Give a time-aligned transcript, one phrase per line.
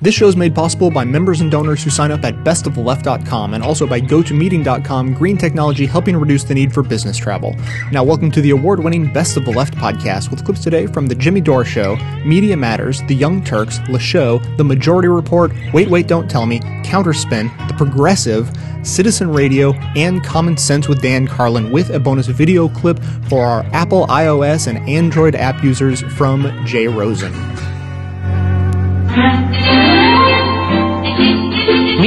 [0.00, 3.64] This show is made possible by members and donors who sign up at bestoftheleft.com and
[3.64, 7.56] also by GoToMeeting.com, green technology helping reduce the need for business travel.
[7.90, 11.08] Now, welcome to the award winning Best of the Left podcast with clips today from
[11.08, 15.88] The Jimmy Dore Show, Media Matters, The Young Turks, Le Show, The Majority Report, Wait,
[15.88, 18.52] Wait, Don't Tell Me, Counterspin, The Progressive,
[18.84, 23.64] Citizen Radio, and Common Sense with Dan Carlin with a bonus video clip for our
[23.72, 27.32] Apple, iOS, and Android app users from Jay Rosen.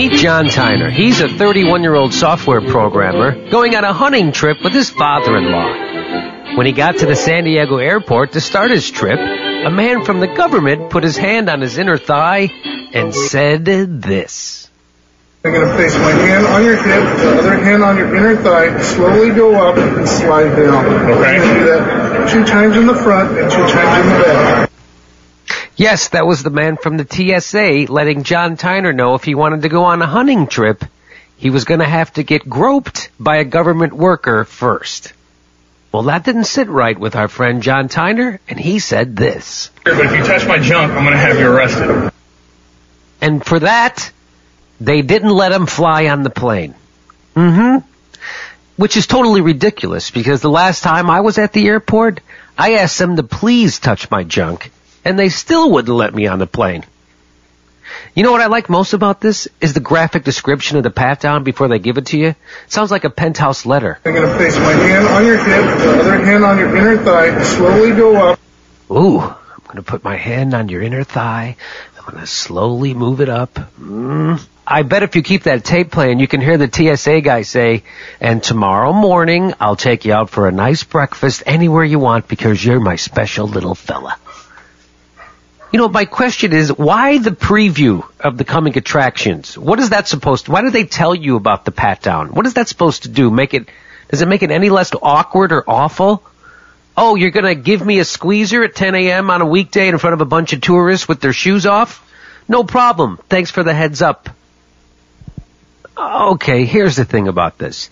[0.02, 0.92] Meet John Tyner.
[0.92, 5.38] He's a 31 year old software programmer going on a hunting trip with his father
[5.38, 6.58] in law.
[6.58, 10.20] When he got to the San Diego airport to start his trip, a man from
[10.20, 12.50] the government put his hand on his inner thigh
[12.94, 14.72] and said this.
[15.46, 18.36] I'm going to place my hand on your hip, the other hand on your inner
[18.38, 20.84] thigh, slowly go up and slide down.
[20.84, 21.14] Okay.
[21.14, 24.24] I'm going to do that two times in the front and two times in the
[24.24, 24.71] back.
[25.82, 29.64] Yes, that was the man from the TSA letting John Tyner know if he wanted
[29.64, 30.86] to go on a hunting trip,
[31.38, 35.14] he was going to have to get groped by a government worker first.
[35.92, 39.72] Well, that didn't sit right with our friend John Tyner, and he said this.
[39.84, 42.12] But if you touch my junk, I'm going to have you arrested.
[43.20, 44.12] And for that,
[44.80, 46.76] they didn't let him fly on the plane.
[47.36, 47.88] Mm-hmm.
[48.76, 52.22] Which is totally ridiculous because the last time I was at the airport,
[52.56, 54.72] I asked them to please touch my junk
[55.04, 56.86] and they still wouldn't let me on the plane.
[58.14, 61.22] You know what I like most about this is the graphic description of the pat
[61.22, 62.28] down before they give it to you.
[62.30, 64.00] It sounds like a penthouse letter.
[64.06, 67.04] I'm going to place my hand on your hip, the other hand on your inner
[67.04, 68.40] thigh, slowly go up.
[68.90, 71.56] Ooh, I'm going to put my hand on your inner thigh.
[71.98, 73.54] I'm going to slowly move it up.
[73.80, 74.46] Mm.
[74.68, 77.84] I bet if you keep that tape playing, you can hear the TSA guy say,
[78.20, 82.64] and tomorrow morning I'll take you out for a nice breakfast anywhere you want because
[82.64, 84.18] you're my special little fella.
[85.72, 89.58] You know, my question is, why the preview of the coming attractions?
[89.58, 92.34] What is that supposed to, why do they tell you about the pat down?
[92.34, 93.32] What is that supposed to do?
[93.32, 93.70] Make it,
[94.10, 96.24] does it make it any less awkward or awful?
[96.98, 99.30] Oh, you're gonna give me a squeezer at 10 a.m.
[99.30, 102.06] on a weekday in front of a bunch of tourists with their shoes off?
[102.50, 103.18] No problem.
[103.30, 104.30] Thanks for the heads up.
[105.98, 107.90] Okay, here's the thing about this.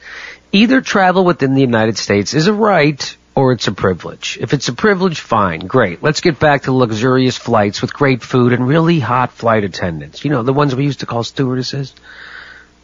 [0.52, 4.38] Either travel within the United States is a right or it's a privilege.
[4.42, 6.04] If it's a privilege, fine, great.
[6.04, 10.26] Let's get back to luxurious flights with great food and really hot flight attendants.
[10.26, 11.94] You know, the ones we used to call stewardesses.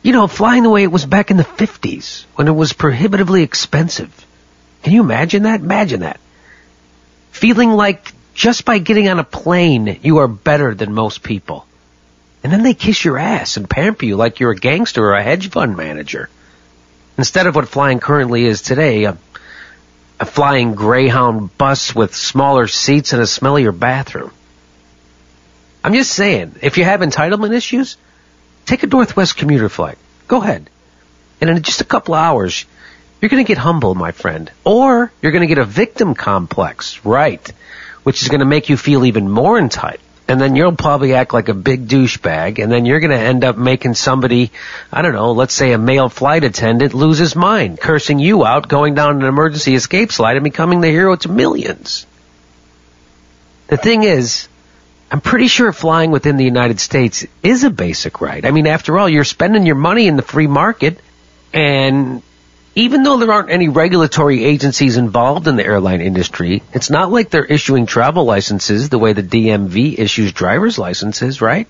[0.02, 3.44] You know, flying the way it was back in the 50s when it was prohibitively
[3.44, 4.26] expensive.
[4.84, 5.60] Can you imagine that?
[5.60, 6.22] Imagine that.
[7.32, 11.66] Feeling like just by getting on a plane, you are better than most people.
[12.44, 15.24] And then they kiss your ass and pamper you like you're a gangster or a
[15.24, 16.30] hedge fund manager.
[17.18, 19.18] Instead of what flying currently is today, a
[20.20, 24.32] a flying Greyhound bus with smaller seats and a smellier bathroom.
[25.84, 27.98] I'm just saying, if you have entitlement issues,
[28.66, 29.98] take a Northwest commuter flight.
[30.28, 30.70] Go ahead.
[31.42, 32.66] And in just a couple hours,
[33.22, 34.52] you're going to get humble, my friend.
[34.64, 37.48] Or you're going to get a victim complex, right?
[38.04, 41.34] Which is going to make you feel even more entitled and then you'll probably act
[41.34, 44.52] like a big douchebag, and then you're going to end up making somebody,
[44.92, 48.68] I don't know, let's say a male flight attendant lose his mind, cursing you out,
[48.68, 52.08] going down an emergency escape slide, and becoming the hero to millions.
[53.68, 54.48] The thing is,
[55.12, 58.44] I'm pretty sure flying within the United States is a basic right.
[58.44, 61.00] I mean, after all, you're spending your money in the free market,
[61.54, 62.24] and
[62.76, 67.30] even though there aren't any regulatory agencies involved in the airline industry, it's not like
[67.30, 71.68] they're issuing travel licenses the way the DMV issues driver's licenses, right?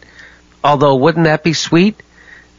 [0.63, 2.01] Although wouldn't that be sweet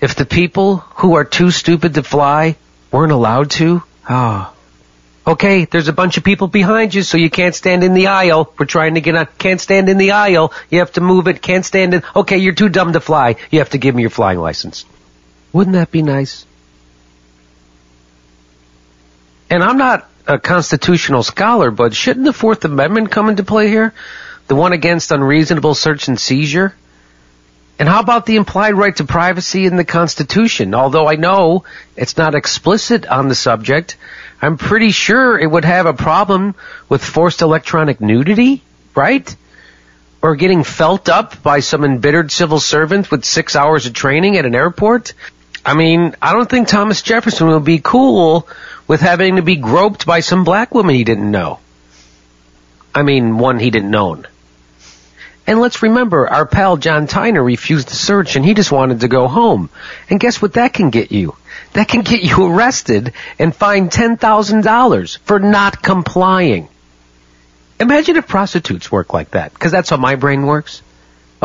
[0.01, 2.57] if the people who are too stupid to fly
[2.93, 3.83] weren't allowed to?
[4.09, 4.53] Oh.
[5.27, 8.53] Okay, there's a bunch of people behind you, so you can't stand in the aisle.
[8.57, 9.27] We're trying to get on.
[9.39, 10.53] Can't stand in the aisle.
[10.71, 11.43] You have to move it.
[11.43, 12.05] Can't stand in.
[12.15, 13.35] Okay, you're too dumb to fly.
[13.51, 14.85] You have to give me your flying license.
[15.53, 16.47] Wouldn't that be nice?
[19.51, 23.95] And I'm not a constitutional scholar, but shouldn't the Fourth Amendment come into play here?
[24.49, 26.75] The one against unreasonable search and seizure?
[27.79, 30.75] And how about the implied right to privacy in the Constitution?
[30.75, 33.97] Although I know it's not explicit on the subject,
[34.41, 36.55] I'm pretty sure it would have a problem
[36.89, 38.63] with forced electronic nudity,
[38.95, 39.35] right?
[40.23, 44.47] Or getting felt up by some embittered civil servant with six hours of training at
[44.47, 45.13] an airport.
[45.67, 48.49] I mean, I don't think Thomas Jefferson would be cool
[48.87, 51.59] with having to be groped by some black woman he didn't know.
[52.95, 54.23] I mean, one he didn't know.
[55.45, 59.09] And let's remember, our pal John Tyner refused the search and he just wanted to
[59.09, 59.69] go home.
[60.09, 61.37] And guess what that can get you?
[61.73, 66.69] That can get you arrested and fined $10,000 for not complying.
[67.81, 70.81] Imagine if prostitutes work like that, because that's how my brain works.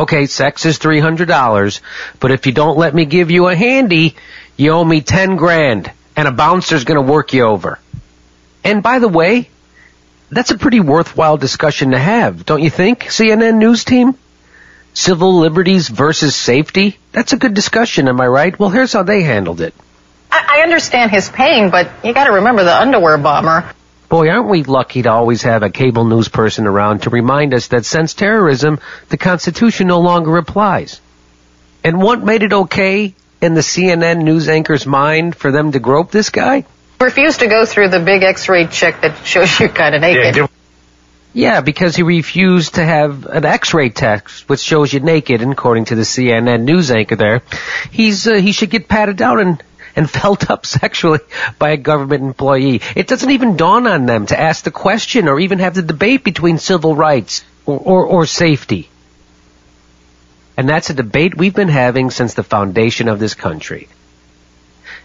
[0.02, 1.80] Okay, sex is $300,
[2.20, 4.16] but if you don't let me give you a handy,
[4.58, 7.78] you owe me 10 grand, and a bouncer's gonna work you over.
[8.64, 9.52] And by the way,
[10.32, 14.16] that's a pretty worthwhile discussion to have, don't you think, CNN news team?
[14.96, 16.98] Civil liberties versus safety?
[17.12, 18.58] That's a good discussion, am I right?
[18.58, 19.76] Well, here's how they handled it.
[20.32, 23.72] I, I understand his pain, but you gotta remember the underwear bomber.
[24.12, 27.70] Boy, aren't we lucky to always have a cable news person around to remind us
[27.70, 31.00] that since terrorism, the Constitution no longer applies.
[31.82, 36.12] And what made it okay in the CNN news anchor's mind for them to grope
[36.12, 36.66] this guy?
[37.00, 40.36] Refused to go through the big x-ray check that shows you kinda naked.
[40.36, 40.48] Yeah,
[41.34, 45.42] yeah, because he refused to have an X-ray test, which shows you naked.
[45.42, 47.44] And according to the CNN news anchor, there,
[47.92, 49.64] he's uh, he should get patted down and
[49.96, 51.20] and felt up sexually
[51.60, 52.82] by a government employee.
[52.96, 56.24] It doesn't even dawn on them to ask the question or even have the debate
[56.24, 58.90] between civil rights or, or, or safety.
[60.58, 63.88] And that's a debate we've been having since the foundation of this country.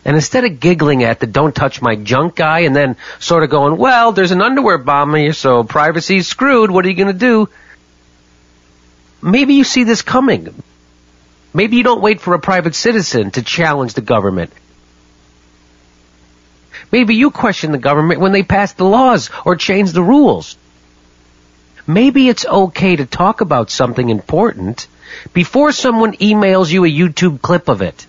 [0.05, 3.50] And instead of giggling at the don't touch my junk guy and then sort of
[3.50, 7.19] going, well, there's an underwear bomb here, so privacy's screwed, what are you going to
[7.19, 7.49] do?
[9.21, 10.55] Maybe you see this coming.
[11.53, 14.53] Maybe you don't wait for a private citizen to challenge the government.
[16.93, 20.56] Maybe you question the government when they pass the laws or change the rules.
[21.87, 24.88] Maybe it's okay to talk about something important
[25.33, 28.06] before someone emails you a YouTube clip of it.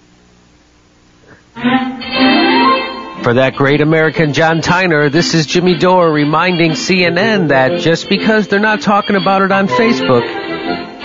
[3.24, 8.48] For that great American John Tyner, this is Jimmy Dore reminding CNN that just because
[8.48, 10.26] they're not talking about it on Facebook,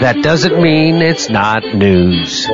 [0.01, 2.47] that doesn't mean it's not news.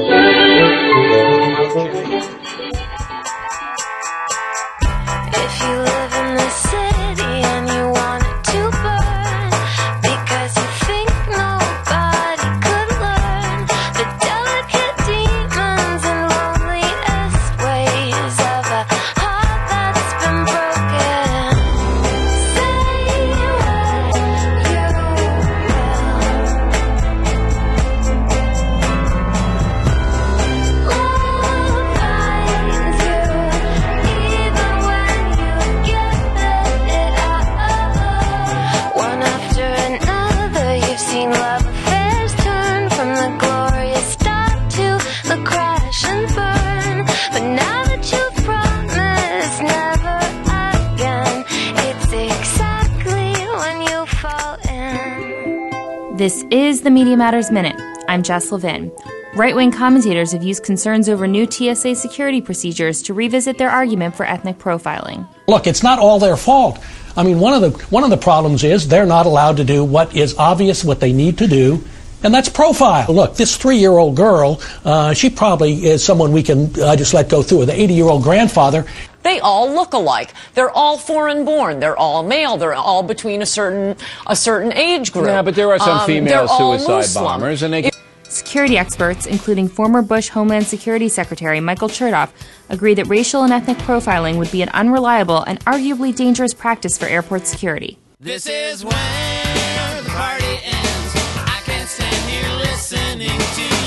[57.29, 57.79] Matters Minute.
[58.09, 58.91] I'm Jess Levin.
[59.35, 64.17] Right wing commentators have used concerns over new TSA security procedures to revisit their argument
[64.17, 65.29] for ethnic profiling.
[65.47, 66.83] Look, it's not all their fault.
[67.19, 69.85] I mean, one of the one of the problems is they're not allowed to do
[69.85, 71.85] what is obvious, what they need to do,
[72.23, 73.13] and that's profile.
[73.13, 77.43] Look, this three-year-old girl, uh, she probably is someone we can uh, just let go
[77.43, 77.67] through.
[77.67, 78.87] The 80-year-old grandfather,
[79.29, 80.33] they all look alike.
[80.55, 81.81] They're all foreign born.
[81.81, 82.57] They're all male.
[82.57, 83.97] They're all between a certain
[84.27, 85.27] a certain age group.
[85.27, 87.25] Yeah, but there are some Um, female suicide Muslim.
[87.25, 87.91] bombers, and they.
[88.31, 92.29] Security experts, including former Bush Homeland Security Secretary Michael Chertoff,
[92.69, 97.07] agree that racial and ethnic profiling would be an unreliable and arguably dangerous practice for
[97.07, 97.97] airport security.
[98.21, 101.13] This is where the party ends.
[101.57, 103.29] I can't stand here listening
[103.59, 103.78] to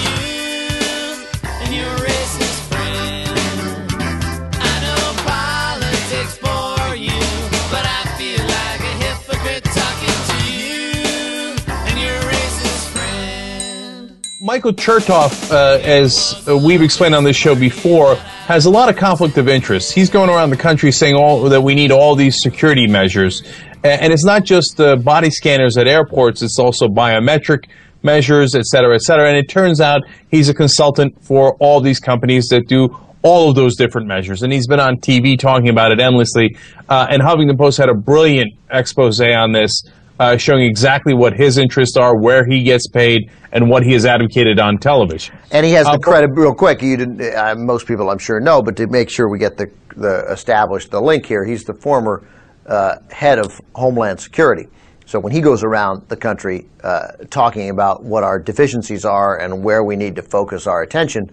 [14.43, 19.37] Michael Chertoff, uh, as we've explained on this show before, has a lot of conflict
[19.37, 19.93] of interest.
[19.93, 23.43] He's going around the country saying all that we need all these security measures,
[23.83, 27.65] and it's not just the body scanners at airports; it's also biometric
[28.01, 29.27] measures, et cetera, et cetera.
[29.27, 33.55] And it turns out he's a consultant for all these companies that do all of
[33.55, 36.57] those different measures, and he's been on TV talking about it endlessly.
[36.89, 39.83] Uh, and Huffington Post had a brilliant expose on this
[40.21, 43.19] uh, showing exactly what his interests are, where he gets paid,
[43.53, 45.35] and what he has advocated on television.
[45.51, 46.81] And he has Uh, the credit real quick.
[46.81, 47.21] You didn't.
[47.21, 50.89] Uh, most people, I'm sure, know, but to make sure we get the the established
[50.91, 52.23] the link here, he's the former
[52.67, 54.67] uh, head of Homeland Security.
[55.05, 59.63] So when he goes around the country uh, talking about what our deficiencies are and
[59.67, 61.23] where we need to focus our attention,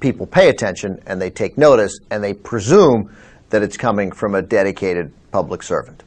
[0.00, 3.08] people pay attention and they take notice and they presume
[3.48, 6.02] that it's coming from a dedicated public servant.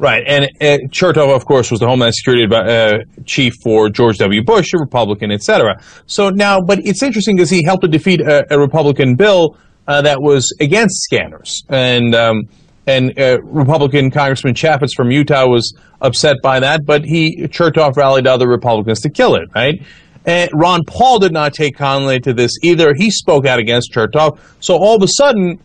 [0.00, 4.44] Right, and uh, Chertoff, of course, was the Homeland Security uh, chief for George W.
[4.44, 5.82] Bush, a Republican, etc.
[6.06, 9.56] So now, but it's interesting because he helped to defeat a, a Republican bill
[9.88, 12.48] uh, that was against scanners, and um,
[12.86, 18.28] and uh, Republican Congressman Chaffetz from Utah was upset by that, but he Chertoff rallied
[18.28, 19.82] other Republicans to kill it, right?
[20.26, 22.94] And Ron Paul did not take kindly to this either.
[22.94, 24.38] He spoke out against Chertoff.
[24.60, 25.58] So all of a sudden,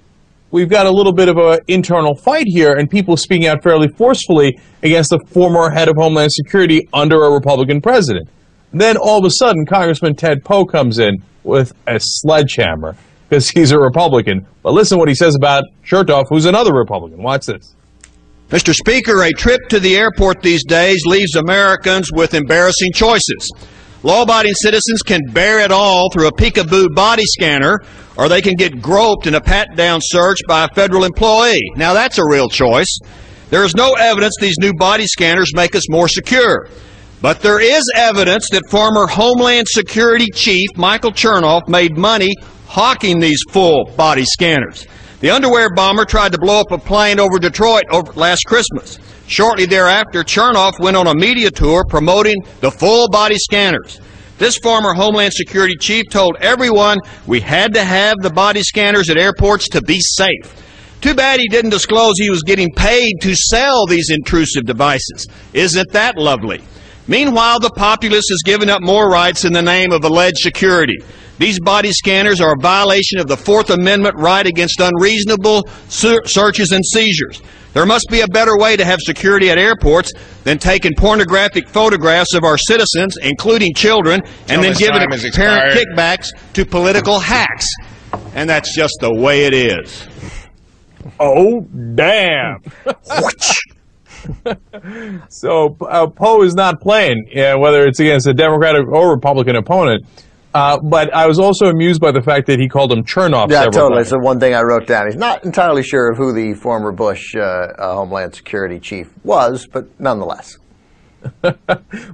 [0.53, 3.89] we've got a little bit of an internal fight here, and people speaking out fairly
[3.89, 8.29] forcefully against the former head of Homeland Security under a Republican president.
[8.71, 12.95] Then all of a sudden, Congressman Ted Poe comes in with a sledgehammer
[13.27, 14.45] because he's a Republican.
[14.61, 17.21] But listen what he says about Chertoff, who's another Republican.
[17.21, 17.75] Watch this.
[18.49, 18.73] Mr.
[18.73, 23.51] Speaker, a trip to the airport these days leaves Americans with embarrassing choices.
[24.03, 27.79] Law abiding citizens can bear it all through a peekaboo body scanner,
[28.17, 31.61] or they can get groped in a pat down search by a federal employee.
[31.75, 32.99] Now, that's a real choice.
[33.49, 36.67] There is no evidence these new body scanners make us more secure.
[37.21, 42.33] But there is evidence that former Homeland Security Chief Michael Chernoff made money
[42.67, 44.85] hawking these full body scanners.
[45.21, 48.99] The underwear bomber tried to blow up a plane over Detroit over last Christmas.
[49.27, 54.01] Shortly thereafter, Chernoff went on a media tour promoting the full body scanners.
[54.37, 59.17] This former Homeland Security chief told everyone we had to have the body scanners at
[59.17, 60.61] airports to be safe.
[61.01, 65.27] Too bad he didn't disclose he was getting paid to sell these intrusive devices.
[65.53, 66.61] Isn't that lovely?
[67.07, 70.97] Meanwhile, the populace is giving up more rights in the name of alleged security.
[71.37, 76.85] These body scanners are a violation of the Fourth Amendment right against unreasonable searches and
[76.85, 77.41] seizures.
[77.73, 80.11] There must be a better way to have security at airports
[80.43, 85.73] than taking pornographic photographs of our citizens, including children, and then giving time has apparent
[85.73, 85.87] expired.
[85.95, 87.67] kickbacks to political hacks.
[88.35, 90.07] And that's just the way it is.
[91.19, 91.61] Oh,
[91.95, 92.61] damn.
[95.29, 100.05] so uh, Poe is not playing, uh, whether it's against a Democratic or Republican opponent.
[100.53, 103.65] Uh, but I was also amused by the fact that he called him Chernoff Yeah,
[103.65, 103.95] totally.
[103.95, 104.01] times.
[104.01, 105.07] It's the one thing I wrote down.
[105.07, 109.65] He's not entirely sure of who the former Bush uh, uh, Homeland Security chief was,
[109.65, 110.57] but nonetheless.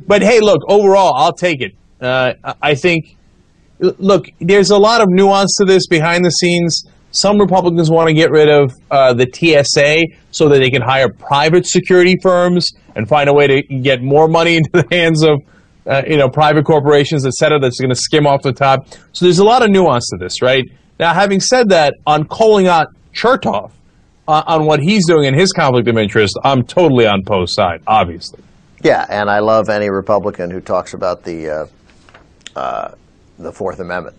[0.08, 1.74] But hey, look, overall, I'll take it.
[2.02, 3.16] Uh, I- I think,
[3.80, 6.84] look, there's a lot of nuance to this behind the scenes.
[7.12, 11.10] Some Republicans want to get rid of uh, the TSA so that they can hire
[11.10, 15.42] private security firms and find a way to get more money into the hands of,
[15.86, 18.88] uh, you know, private corporations, et cetera, that's going to skim off the top.
[19.12, 20.64] So there's a lot of nuance to this, right?
[21.00, 23.72] Now, having said that, on calling out Chertoff
[24.28, 27.82] uh, on what he's doing in his conflict of interest, I'm totally on Poe's side,
[27.88, 28.44] obviously.
[28.84, 31.66] Yeah, and I love any Republican who talks about the uh,
[32.56, 32.96] uh,
[33.38, 34.16] the Fourth Amendment.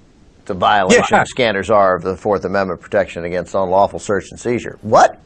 [0.49, 1.05] A violation.
[1.12, 1.23] Yeah.
[1.23, 4.81] Scanners are of the Fourth Amendment protection against unlawful search and seizure.
[4.83, 5.21] What?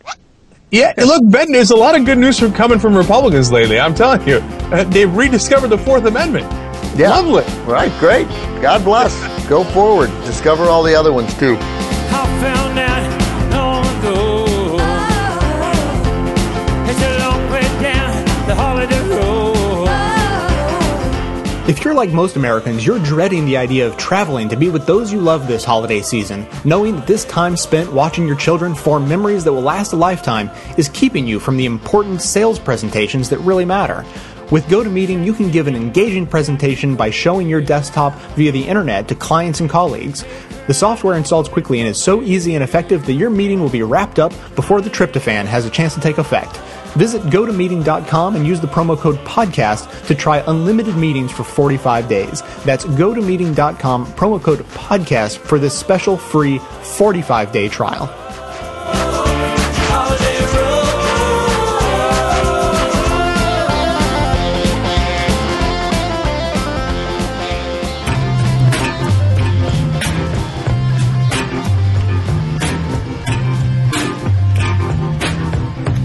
[0.75, 3.79] Yeah, look, Ben, there's a lot of good news from coming from Republicans lately.
[3.79, 4.39] I'm telling you,
[4.73, 6.51] uh, they've rediscovered the Fourth Amendment.
[6.99, 7.11] Yeah.
[7.11, 7.45] Lovely.
[7.63, 8.27] Right, great.
[8.61, 9.15] God bless.
[9.49, 10.09] Go forward.
[10.25, 11.55] Discover all the other ones too.
[21.67, 25.11] If you're like most Americans, you're dreading the idea of traveling to be with those
[25.11, 29.45] you love this holiday season, knowing that this time spent watching your children form memories
[29.45, 33.65] that will last a lifetime is keeping you from the important sales presentations that really
[33.65, 34.05] matter.
[34.51, 39.09] With GoToMeeting, you can give an engaging presentation by showing your desktop via the internet
[39.09, 40.23] to clients and colleagues.
[40.67, 43.83] The software installs quickly and is so easy and effective that your meeting will be
[43.83, 46.57] wrapped up before the tryptophan has a chance to take effect.
[46.97, 52.43] Visit gotomeeting.com and use the promo code podcast to try unlimited meetings for 45 days.
[52.65, 58.07] That's gotomeeting.com, promo code podcast for this special free 45 day trial.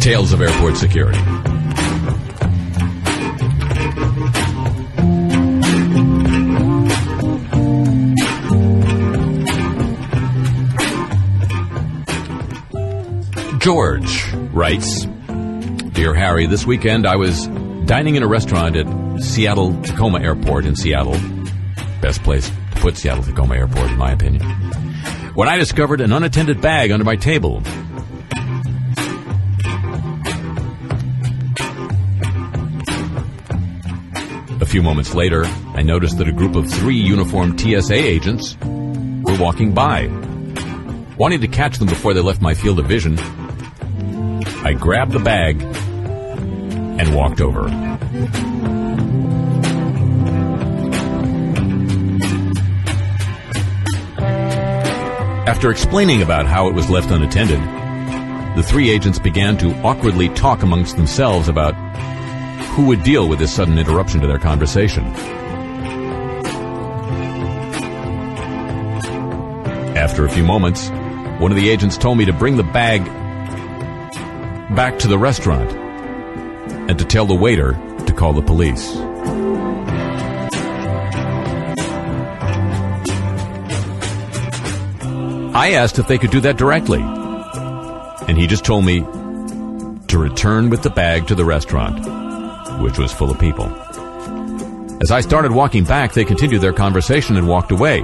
[0.10, 1.20] Tales of Airport Security.
[13.60, 15.06] George writes
[15.92, 17.46] Dear Harry, this weekend I was
[17.86, 21.20] dining in a restaurant at Seattle Tacoma Airport in Seattle.
[22.02, 24.42] Best place to put Seattle Tacoma Airport, in my opinion.
[25.36, 27.62] When I discovered an unattended bag under my table.
[34.70, 39.74] Few moments later, I noticed that a group of three uniformed TSA agents were walking
[39.74, 40.06] by.
[41.18, 43.18] Wanting to catch them before they left my field of vision,
[44.64, 47.68] I grabbed the bag and walked over.
[55.50, 57.60] After explaining about how it was left unattended,
[58.56, 61.89] the three agents began to awkwardly talk amongst themselves about
[62.72, 65.06] who would deal with this sudden interruption to their conversation.
[69.96, 70.90] After a few moments,
[71.40, 73.06] one of the agents told me to bring the bag
[74.76, 75.72] back to the restaurant
[76.90, 77.74] and to tell the waiter
[78.06, 78.96] to call the police.
[85.56, 89.02] I asked if they could do that directly, and he just told me
[90.08, 92.19] to return with the bag to the restaurant
[92.80, 93.66] which was full of people.
[95.02, 98.04] As I started walking back, they continued their conversation and walked away.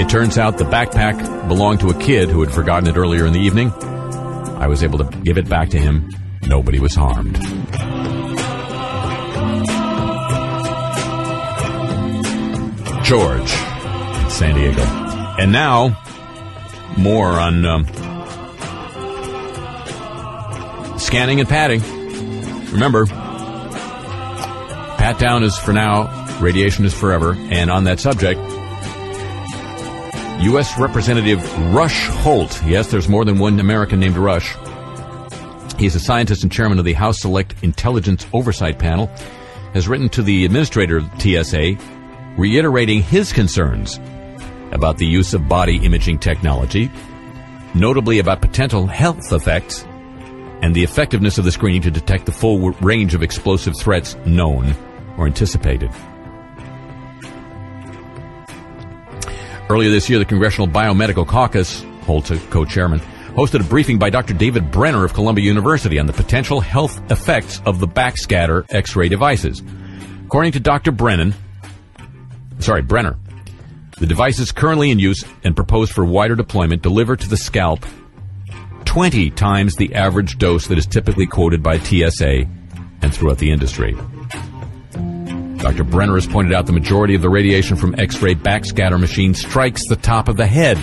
[0.00, 3.32] It turns out the backpack belonged to a kid who had forgotten it earlier in
[3.32, 3.70] the evening.
[3.70, 6.08] I was able to give it back to him.
[6.42, 7.34] Nobody was harmed.
[13.04, 13.52] George,
[14.40, 14.82] San Diego.
[15.38, 16.02] And now,
[16.96, 17.84] more on um,
[20.98, 21.82] scanning and patting.
[22.72, 23.04] Remember,
[24.96, 27.34] pat down is for now, radiation is forever.
[27.34, 28.40] And on that subject,
[30.44, 30.78] U.S.
[30.78, 31.42] Representative
[31.74, 32.62] Rush Holt.
[32.64, 34.56] Yes, there's more than one American named Rush.
[35.78, 39.08] He's a scientist and chairman of the House Select Intelligence Oversight Panel.
[39.74, 41.76] Has written to the administrator of TSA,
[42.38, 44.00] reiterating his concerns
[44.72, 46.90] about the use of body imaging technology,
[47.74, 49.84] notably about potential health effects
[50.62, 54.74] and the effectiveness of the screening to detect the full range of explosive threats known
[55.16, 55.90] or anticipated.
[59.68, 62.98] Earlier this year, the Congressional Biomedical Caucus, Holt's uh, co-chairman,
[63.34, 64.34] hosted a briefing by Dr.
[64.34, 69.62] David Brenner of Columbia University on the potential health effects of the backscatter X-ray devices.
[70.26, 70.90] According to Dr.
[70.90, 71.34] Brennan,
[72.58, 73.16] sorry, Brenner,
[74.00, 77.84] the devices currently in use and proposed for wider deployment deliver to the scalp
[78.86, 82.46] 20 times the average dose that is typically quoted by TSA
[83.02, 83.94] and throughout the industry.
[85.58, 85.84] Dr.
[85.84, 89.96] Brenner has pointed out the majority of the radiation from X-ray backscatter machines strikes the
[89.96, 90.78] top of the head,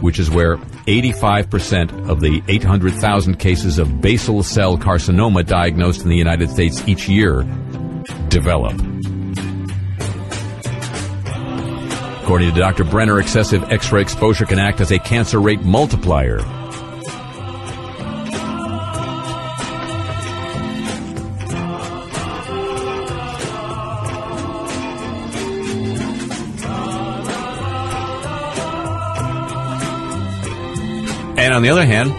[0.00, 6.16] which is where 85% of the 800,000 cases of basal cell carcinoma diagnosed in the
[6.16, 7.44] United States each year
[8.28, 8.95] develop.
[12.26, 12.82] According to Dr.
[12.82, 16.40] Brenner, excessive X-ray exposure can act as a cancer rate multiplier.
[31.38, 32.10] And on the other hand,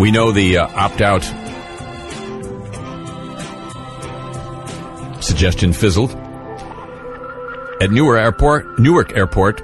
[0.00, 1.22] we know the uh, opt-out
[5.22, 6.19] suggestion fizzled.
[7.80, 9.62] At Newark Airport, Newark Airport,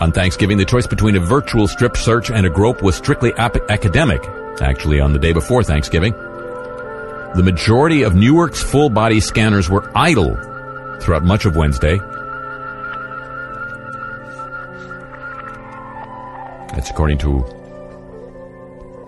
[0.00, 3.68] on Thanksgiving, the choice between a virtual strip search and a grope was strictly ap-
[3.68, 4.22] academic.
[4.60, 6.12] Actually, on the day before Thanksgiving,
[7.34, 10.36] the majority of Newark's full-body scanners were idle
[11.00, 11.98] throughout much of Wednesday.
[16.74, 17.38] That's according to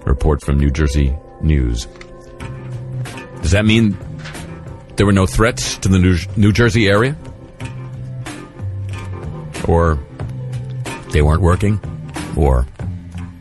[0.01, 1.87] a report from New Jersey News.
[3.41, 3.97] Does that mean
[4.97, 7.17] there were no threats to the New, New Jersey area?
[9.69, 9.99] Or
[11.11, 11.81] they weren't working?
[12.37, 12.67] Or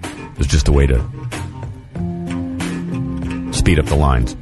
[0.03, 0.97] it was just a way to
[3.53, 4.35] speed up the lines?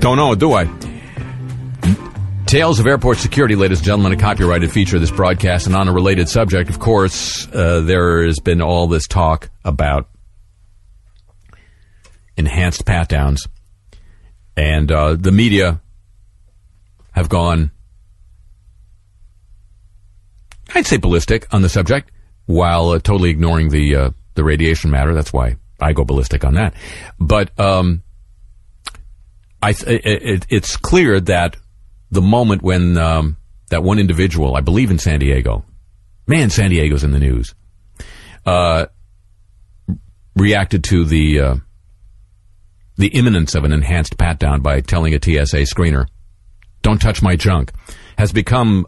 [0.00, 0.68] Don't know, do I?
[2.46, 5.66] Tales of Airport Security, ladies and gentlemen, a copyrighted feature of this broadcast.
[5.66, 10.08] And on a related subject, of course, uh, there has been all this talk about
[12.38, 13.46] enhanced pat downs.
[14.56, 15.82] And uh, the media
[17.12, 17.70] have gone,
[20.74, 22.10] I'd say ballistic on the subject,
[22.46, 25.14] while uh, totally ignoring the uh, the radiation matter.
[25.14, 26.74] That's why I go ballistic on that.
[27.18, 28.02] But um,
[29.62, 31.56] I th- it, it's clear that
[32.10, 33.36] the moment when um,
[33.70, 35.64] that one individual, I believe in San Diego,
[36.26, 37.54] man, San Diego's in the news,
[38.46, 38.86] uh,
[40.36, 41.56] reacted to the uh,
[42.96, 46.06] the imminence of an enhanced pat down by telling a TSA screener,
[46.82, 47.72] "Don't touch my junk,"
[48.16, 48.86] has become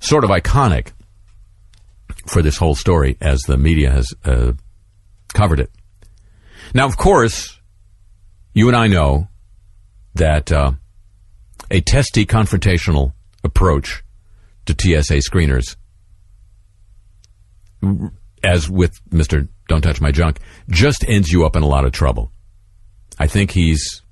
[0.00, 0.92] sort of iconic
[2.26, 4.52] for this whole story as the media has uh,
[5.32, 5.70] covered it.
[6.74, 7.58] Now, of course,
[8.52, 9.28] you and I know
[10.14, 10.72] that uh,
[11.70, 14.02] a testy confrontational approach
[14.66, 15.76] to TSA screeners,
[18.44, 19.48] as with Mr.
[19.68, 22.32] Don't Touch My Junk, just ends you up in a lot of trouble.
[23.18, 24.02] I think he's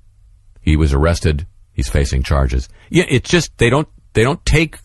[0.61, 1.47] he was arrested.
[1.73, 2.69] He's facing charges.
[2.89, 4.77] Yeah, it's just they don't they don't take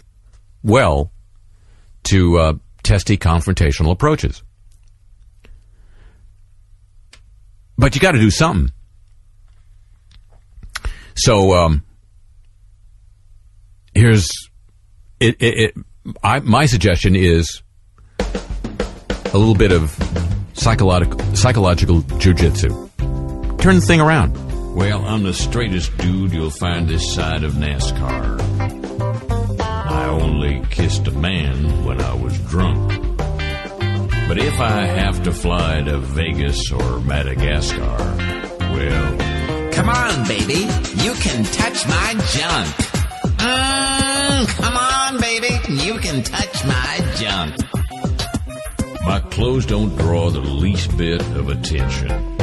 [0.63, 1.13] well
[2.05, 2.53] to uh,
[2.85, 4.43] testy confrontational approaches.
[7.77, 8.71] But you got to do something.
[11.17, 11.83] So um,
[13.95, 14.29] here's
[15.19, 15.37] it.
[15.41, 15.75] it, it
[16.23, 17.63] I, my suggestion is
[18.19, 19.91] a little bit of
[20.53, 22.91] psychological psychological jujitsu.
[23.61, 24.37] Turn the thing around.
[24.75, 28.54] Well, I'm the straightest dude you'll find this side of NASCAR.
[30.15, 32.89] I only kissed a man when I was drunk.
[34.29, 37.97] But if I have to fly to Vegas or Madagascar,
[38.61, 40.61] well, Come on, baby.
[41.03, 42.69] You can touch my junk.
[43.43, 45.53] Mm, come on, baby.
[45.83, 47.57] You can touch my junk.
[49.05, 52.37] my clothes don't draw the least bit of attention.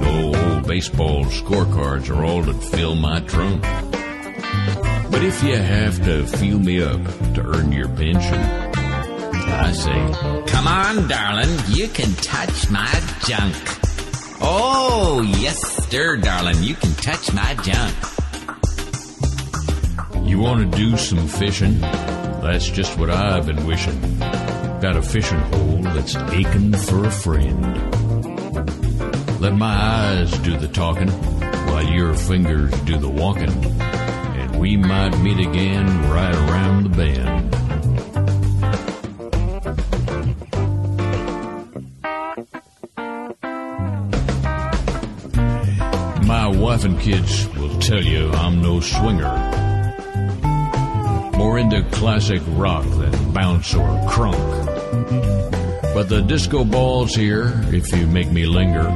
[0.00, 3.62] No old baseball scorecards are all that fill my trunk.
[5.10, 7.02] But if you have to feel me up
[7.34, 11.50] to earn your pension, I say, Come on, darling.
[11.68, 12.88] You can touch my
[13.26, 13.54] junk.
[14.40, 16.62] Oh, yes, sir, darling.
[16.62, 17.94] You can touch my junk.
[20.28, 21.80] You want to do some fishing?
[21.80, 24.18] That's just what I've been wishing.
[24.80, 27.62] Got a fishing hole that's aching for a friend.
[29.40, 33.87] Let my eyes do the talking while your fingers do the walking.
[34.58, 37.50] We might meet again right around the bend.
[46.26, 49.32] My wife and kids will tell you I'm no swinger.
[51.36, 54.66] More into classic rock than bounce or crunk.
[55.94, 58.92] But the disco ball's here if you make me linger.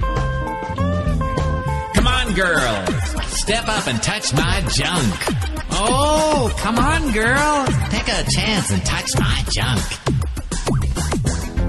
[1.94, 2.86] Come on, girl.
[3.28, 5.51] Step up and touch my junk.
[5.84, 7.66] Oh, come on, girl.
[7.90, 9.80] Take a chance and touch my junk.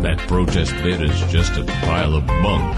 [0.03, 2.77] That protest bid is just a pile of bunk.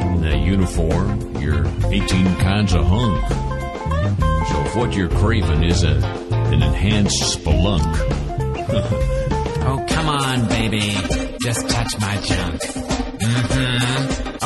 [0.00, 3.28] In that uniform, you're 18 kinds of hunk.
[4.48, 7.82] So if what you're craving is a an enhanced spelunk,
[9.68, 10.96] Oh, come on, baby.
[11.42, 12.62] Just touch my junk.
[13.20, 13.95] hmm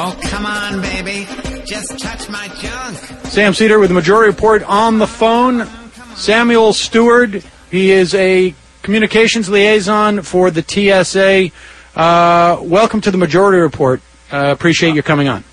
[0.03, 1.29] Oh, come on, baby.
[1.67, 2.97] Just touch my junk.
[3.27, 5.67] Sam Seder with the Majority Report on the phone.
[6.15, 11.51] Samuel Stewart, he is a communications liaison for the TSA.
[11.95, 14.01] Uh, welcome to the Majority Report.
[14.33, 15.45] Uh, appreciate you coming on.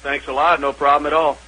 [0.00, 0.60] Thanks a lot.
[0.60, 1.38] No problem at all.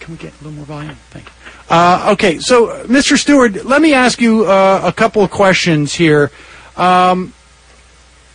[0.00, 0.96] Can we get a little more volume?
[1.10, 1.32] Thank you.
[1.70, 3.16] Uh, okay, so uh, Mr.
[3.16, 6.32] Stewart, let me ask you uh, a couple of questions here.
[6.76, 7.32] Um,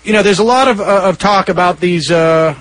[0.06, 2.56] you know, there's a lot of, uh, of talk about these uh,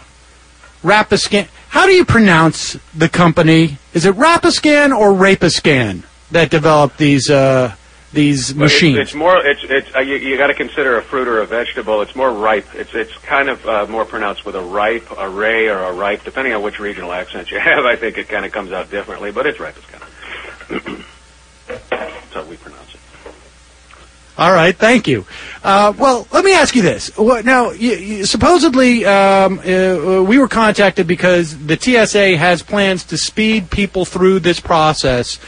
[0.83, 1.49] Rapiscan.
[1.69, 3.79] How do you pronounce the company?
[3.95, 7.75] Is it Rapiscan or Rapiscan that developed these uh,
[8.13, 8.99] these But it's- machines?
[8.99, 9.39] It's, more.
[9.45, 12.03] It's it's uh, you, you got to consider a fruit or a vegetable.
[12.03, 12.67] It's more ripe.
[12.75, 16.25] It's it's kind of uh, more pronounced with a ripe, a ray, or a ripe,
[16.25, 17.85] depending on which regional accent you have.
[17.85, 21.09] I think it kind of comes out differently, but it's ripe as kind of.
[21.91, 22.82] That's how we pronounce it.
[24.39, 25.27] All right, thank you.
[25.63, 27.17] Uh, well, let me ask you this.
[27.19, 33.19] Now, you, you, supposedly, um, uh, we were contacted because the TSA has plans to
[33.19, 35.39] speed people through this process.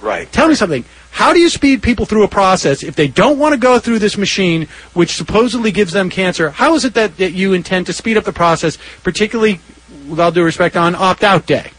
[0.00, 0.30] Right.
[0.32, 0.86] Tell me something.
[1.10, 3.98] How do you speed people through a process if they don't want to go through
[3.98, 6.50] this machine, which supposedly gives them cancer?
[6.50, 9.60] How is it that, that you intend to speed up the process, particularly,
[10.08, 11.72] with all due respect, on opt-out day?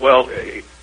[0.00, 0.28] Well,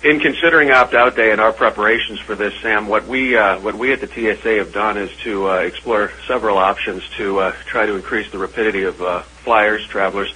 [0.04, 3.90] in considering opt-out day and our preparations for this, Sam, what we uh, what we
[3.92, 7.94] at the TSA have done is to uh, explore several options to uh, try to
[7.94, 10.32] increase the rapidity of uh, flyers, travelers,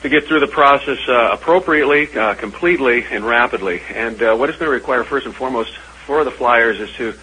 [0.00, 3.82] to get through the process uh, appropriately, uh, completely, and rapidly.
[3.92, 7.14] And what it's going to require first and foremost for the flyers is to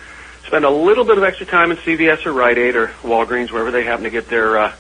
[0.45, 3.71] spend a little bit of extra time in CVS or Rite Aid or Walgreens, wherever
[3.71, 4.73] they happen to get their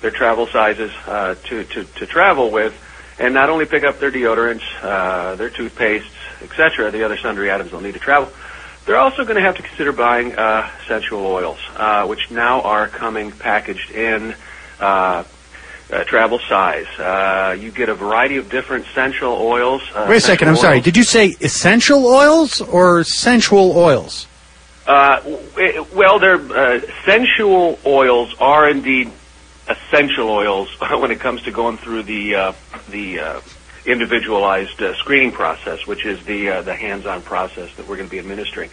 [0.00, 2.80] their travel sizes to, to to travel with,
[3.18, 4.62] and not only pick up their deodorants,
[5.36, 8.32] their toothpastes, etc., the other sundry items they'll need to travel.
[8.86, 12.88] They're also going to have to consider buying uh, essential oils, uh, which now are
[12.88, 14.34] coming packaged in
[14.80, 15.24] uh,
[15.90, 16.86] uh, travel size.
[16.98, 19.82] Uh, you get a variety of different essential oils.
[19.94, 20.80] Uh, Wait a second, I'm essential sorry.
[20.80, 24.26] Did you say essential oils or sensual oils?
[24.86, 25.20] Uh,
[25.94, 29.10] well, their uh, sensual oils are indeed
[29.68, 32.52] essential oils when it comes to going through the uh,
[32.88, 33.40] the uh,
[33.88, 38.10] individualized uh, screening process, which is the uh, the hands-on process that we're going to
[38.10, 38.70] be administering.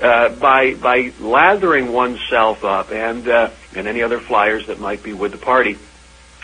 [0.00, 5.12] Uh, by by lathering oneself up and uh, and any other flyers that might be
[5.12, 5.78] with the party,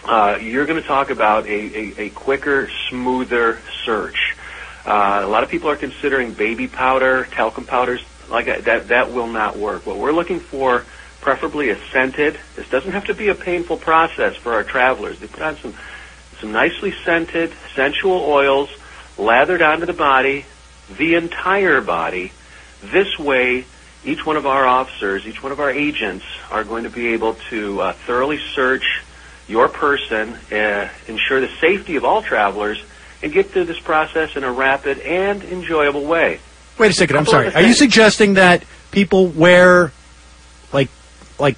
[0.05, 4.37] uh, you're going to talk about a, a, a quicker, smoother search.
[4.87, 8.65] Uh, a lot of people are considering baby powder, talcum powders like that.
[8.65, 9.87] That, that will not work.
[9.87, 10.87] What we're looking for,
[11.21, 12.39] preferably a scented.
[12.57, 15.19] This doesn't have to be a painful process for our travelers.
[15.19, 15.75] They put on some
[16.41, 18.71] some nicely scented, sensual oils
[19.19, 20.47] lathered onto the body,
[20.97, 22.33] the entire body.
[22.83, 23.67] This way,
[24.05, 27.35] each one of our officers, each one of our agents are going to be able
[27.51, 29.03] to uh, thoroughly search
[29.47, 32.83] your person, uh, ensure the safety of all travelers,
[33.23, 36.41] and get through this process in a rapid and enjoyable way.
[36.79, 37.17] Wait a second.
[37.17, 37.53] I'm sorry.
[37.53, 39.93] Are you suggesting that people wear
[40.73, 40.89] like
[41.39, 41.57] like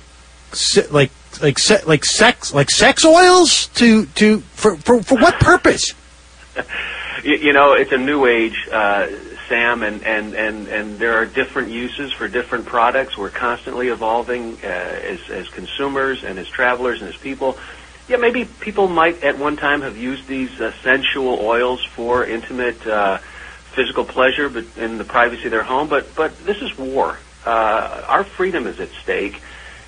[0.90, 5.94] like like se- like sex like sex oils to to for for, for what purpose?
[7.22, 9.06] You, you know, it's a new age, uh,
[9.48, 13.16] Sam, and, and, and, and there are different uses for different products.
[13.16, 17.58] We're constantly evolving uh, as, as consumers and as travelers and as people.
[18.08, 22.84] Yeah, maybe people might at one time have used these uh, sensual oils for intimate
[22.86, 25.88] uh, physical pleasure, but in the privacy of their home.
[25.88, 27.18] But but this is war.
[27.46, 29.40] Uh, our freedom is at stake.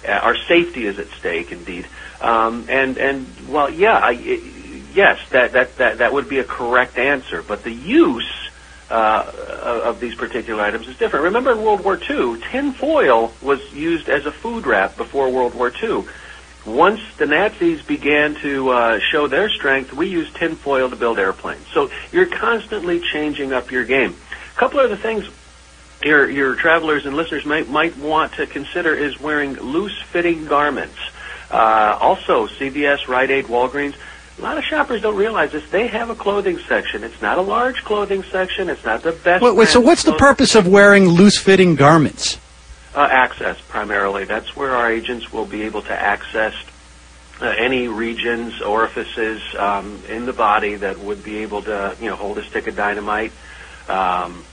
[0.07, 1.87] Uh, our safety is at stake, indeed.
[2.21, 4.40] Um, and and well, yeah, I, i
[4.95, 7.43] yes, that, that that that would be a correct answer.
[7.43, 8.31] But the use
[8.90, 11.25] uh, of these particular items is different.
[11.25, 15.55] Remember, in World War II, tin foil was used as a food wrap before World
[15.55, 16.05] War II.
[16.67, 21.19] Once the Nazis began to uh, show their strength, we used tin foil to build
[21.19, 21.67] airplanes.
[21.73, 24.17] So you're constantly changing up your game.
[24.55, 25.29] A couple of other things
[26.02, 30.98] your your travelers and listeners might might want to consider is wearing loose fitting garments.
[31.50, 33.94] Uh, also, CVS, Rite Aid, Walgreens.
[34.38, 35.68] A lot of shoppers don't realize this.
[35.70, 37.04] They have a clothing section.
[37.04, 38.68] It's not a large clothing section.
[38.68, 39.44] It's not the best.
[39.44, 42.38] Wait, wait, so what's the purpose of wearing loose fitting garments?
[42.94, 44.24] Uh, access primarily.
[44.24, 46.54] That's where our agents will be able to access
[47.40, 52.16] uh, any regions, orifices um, in the body that would be able to, you know,
[52.16, 53.33] hold a stick of dynamite,
[53.88, 54.44] um,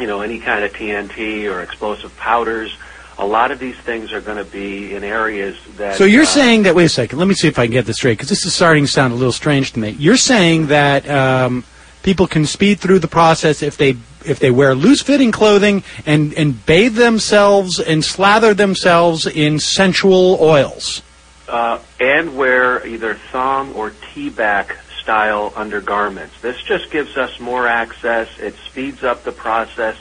[0.00, 2.76] you know, any kind of TNT or explosive powders.
[3.18, 5.96] A lot of these things are going to be in areas that.
[5.96, 6.74] So you're uh, saying that?
[6.74, 7.18] Wait a second.
[7.18, 9.12] Let me see if I can get this straight because this is starting to sound
[9.12, 9.90] a little strange to me.
[9.90, 11.64] You're saying that um,
[12.02, 16.32] people can speed through the process if they if they wear loose fitting clothing and
[16.34, 21.02] and bathe themselves and slather themselves in sensual oils.
[21.48, 26.40] uh, and wear either thong or T-back style undergarments.
[26.40, 28.28] This just gives us more access.
[28.38, 29.96] It speeds up the process.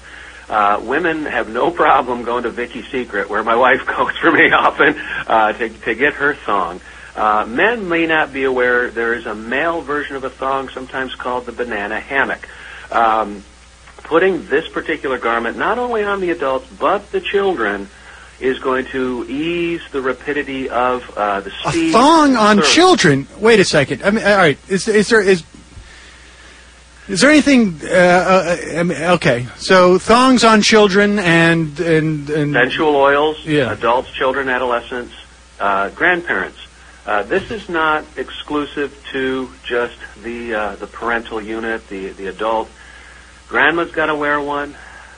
[0.48, 4.52] Uh, women have no problem going to Vicky's Secret, where my wife goes for me
[4.52, 4.96] often,
[5.28, 6.80] uh, to, to get her thong.
[7.16, 11.14] Uh, men may not be aware there is a male version of a thong, sometimes
[11.16, 12.48] called the banana hammock.
[12.90, 13.44] Um,
[14.04, 17.88] putting this particular garment not only on the adults but the children
[18.42, 21.92] is going to ease the rapidity of uh, the A speed.
[21.94, 22.66] thong on Sure.
[22.66, 23.28] children.
[23.38, 24.04] Wait a second.
[24.04, 24.58] I mean, all right.
[24.68, 25.44] Is is there is
[27.08, 27.80] is there anything?
[27.84, 33.72] Uh, uh, I mean, okay, so thongs on children and and and sensual oils, Yeah.
[33.72, 35.14] adults, children, adolescents,
[35.60, 36.58] uh, grandparents.
[37.06, 42.70] Uh, this is not exclusive to just the uh, the parental unit, the the adult.
[43.50, 44.76] Grandma's got to wear one.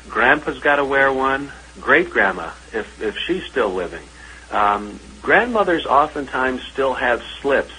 [0.09, 1.51] Grandpa's got to wear one.
[1.84, 4.04] Great grandma, if if she's still living.
[4.52, 7.74] Um, grandmothers oftentimes still have slips.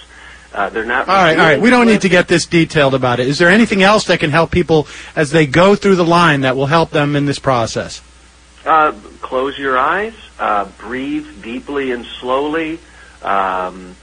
[0.53, 1.09] Uh, they're not.
[1.09, 1.59] All right, all right.
[1.59, 3.27] We don't need to get this detailed about it.
[3.27, 6.55] Is there anything else that can help people as they go through the line that
[6.55, 8.01] will help them in this process?
[8.65, 12.79] Uh, close your eyes, uh, breathe deeply and slowly,
[13.21, 13.95] um,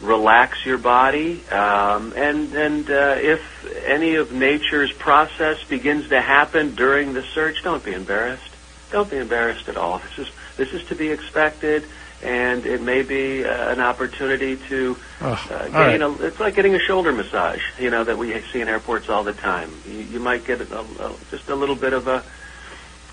[0.00, 3.42] relax your body, um, and and uh, if
[3.84, 8.49] any of nature's process begins to happen during the search, don't be embarrassed.
[8.90, 9.98] Don't be embarrassed at all.
[9.98, 11.84] This is this is to be expected,
[12.22, 15.92] and it may be uh, an opportunity to Oh, uh, all right.
[15.92, 19.08] gain a, it's like getting a shoulder massage, you know, that we see in airports
[19.08, 19.70] all the time.
[19.86, 22.22] You, you might get a, a, just a little bit of a,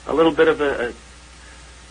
[0.08, 0.94] a little bit of a,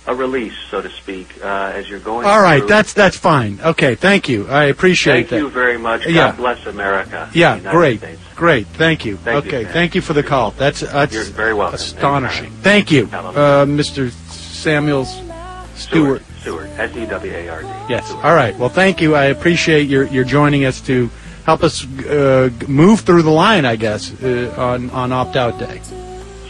[0.06, 2.26] a, release, so to speak, uh, as you're going.
[2.26, 3.58] All right, that's that's fine.
[3.62, 4.46] Okay, thank you.
[4.48, 5.36] I appreciate Thank that.
[5.36, 6.02] Thank you very much.
[6.04, 6.32] God Yeah.
[6.32, 7.28] bless America.
[7.32, 8.20] Yeah, great, States.
[8.34, 8.66] great.
[8.68, 9.16] Thank you.
[9.18, 9.72] Thank okay, Sam.
[9.72, 10.52] thank you for the call.
[10.52, 11.74] That's that's You're very welcome.
[11.74, 12.50] astonishing.
[12.62, 14.10] Thank you, uh, Mr.
[14.30, 15.20] Samuels
[15.74, 16.22] Stewart.
[16.40, 17.68] Stewart, S E W A R D.
[17.88, 18.10] Yes.
[18.22, 18.56] All right.
[18.56, 19.14] Well, thank you.
[19.14, 21.10] I appreciate your your joining us to
[21.44, 23.64] help us uh, move through the line.
[23.64, 25.80] I guess uh, on on opt out day.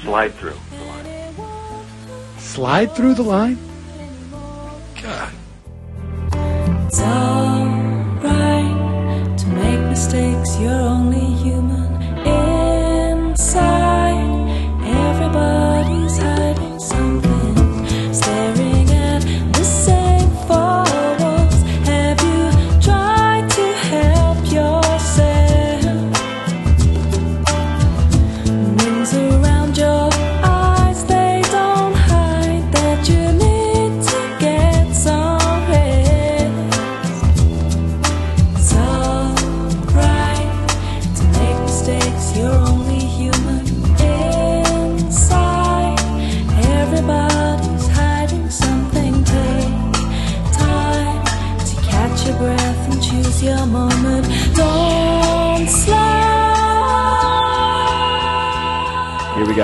[0.03, 0.55] Slide through.
[2.57, 3.59] Slide through the line.
[5.03, 5.33] God.
[6.87, 8.73] It's alright
[9.39, 13.45] to make mistakes, you're only human inside.
[14.87, 15.66] Everybody's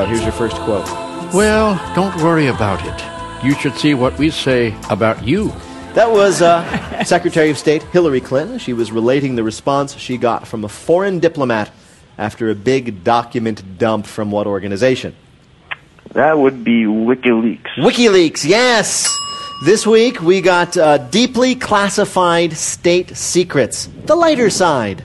[0.03, 0.09] slide.
[0.09, 0.23] Here we go.
[0.23, 1.35] Here's your first quote.
[1.35, 3.45] Well, don't worry about it.
[3.45, 5.53] You should see what we say about you.
[5.95, 8.59] That was uh, Secretary of State Hillary Clinton.
[8.59, 11.71] She was relating the response she got from a foreign diplomat
[12.19, 15.15] after a big document dump from what organization?
[16.12, 17.77] That would be WikiLeaks.
[17.79, 19.09] WikiLeaks, yes!
[19.65, 25.05] This week we got uh, deeply classified state secrets, the lighter side.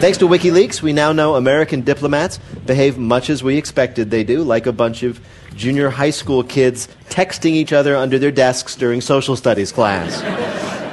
[0.00, 4.42] Thanks to WikiLeaks, we now know American diplomats behave much as we expected they do,
[4.42, 5.20] like a bunch of
[5.54, 10.22] junior high school kids texting each other under their desks during social studies class.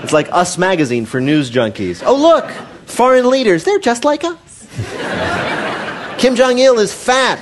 [0.03, 2.03] It's like Us Magazine for news junkies.
[2.05, 2.51] Oh, look!
[2.85, 4.67] Foreign leaders, they're just like us.
[6.17, 7.39] Kim Jong il is fat.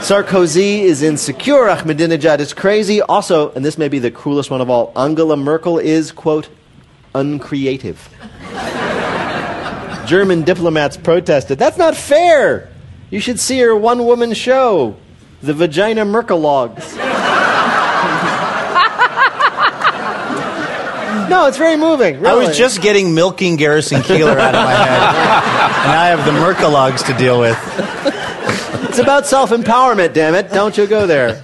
[0.00, 1.68] Sarkozy is insecure.
[1.68, 3.00] Ahmadinejad is crazy.
[3.00, 6.50] Also, and this may be the cruelest one of all, Angela Merkel is, quote,
[7.14, 8.10] uncreative.
[10.08, 11.58] German diplomats protested.
[11.58, 12.70] That's not fair.
[13.10, 14.96] You should see her one woman show,
[15.42, 16.96] the Vagina Merkelogs.
[21.28, 22.24] no, it's very moving.
[22.26, 25.02] I was just getting milking Garrison Keillor out of my head,
[25.84, 27.58] and I have the Merkelogs to deal with.
[28.88, 30.50] It's about self empowerment, damn it.
[30.50, 31.42] Don't you go there.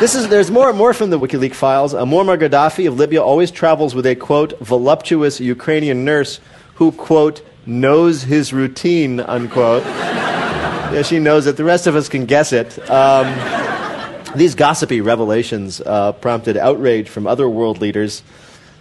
[0.00, 1.94] This is, there's more, more from the WikiLeaks files.
[1.94, 6.38] Uh, Muammar Gaddafi of Libya always travels with a, quote, voluptuous Ukrainian nurse
[6.76, 9.84] who, quote, knows his routine, unquote.
[9.86, 11.56] yeah, she knows it.
[11.56, 12.78] The rest of us can guess it.
[12.90, 13.26] Um,
[14.36, 18.22] these gossipy revelations uh, prompted outrage from other world leaders.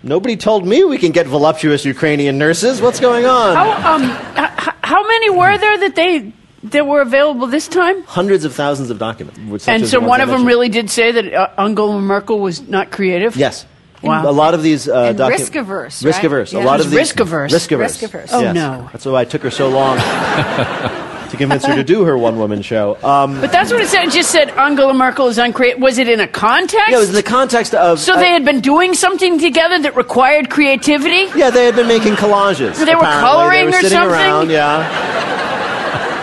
[0.03, 2.81] Nobody told me we can get voluptuous Ukrainian nurses.
[2.81, 3.55] What's going on?
[3.55, 6.33] How, um, h- how many were there that they
[6.65, 8.03] that were available this time?
[8.03, 9.63] Hundreds of thousands of documents.
[9.63, 11.49] such and as so the one ones I of them really did say that uh,
[11.57, 13.35] Angela Merkel was not creative.
[13.35, 13.65] Yes.
[14.05, 14.29] Wow.
[14.29, 16.25] A lot of these uh, docu- risk-averse, Risk right?
[16.25, 16.53] averse.
[16.53, 16.63] Yeah.
[16.63, 17.51] A lot She's of these risk-averse.
[17.53, 17.91] Risk averse.
[18.01, 18.33] Risk-averse.
[18.33, 18.89] Oh, no.
[18.91, 19.97] That's why it took her so long
[21.29, 22.97] to convince her to do her one woman show.
[23.03, 24.05] Um, But that's what it said.
[24.05, 25.81] It just said Angela Merkel is uncreative.
[25.81, 26.89] Was it in a context?
[26.89, 27.99] yeah, it was in the context of.
[27.99, 31.27] so uh, they had been doing something together that required creativity.
[31.37, 32.75] Yeah, they had been making collages.
[32.75, 34.11] So they were coloring they were or something?
[34.11, 35.33] Around, yeah.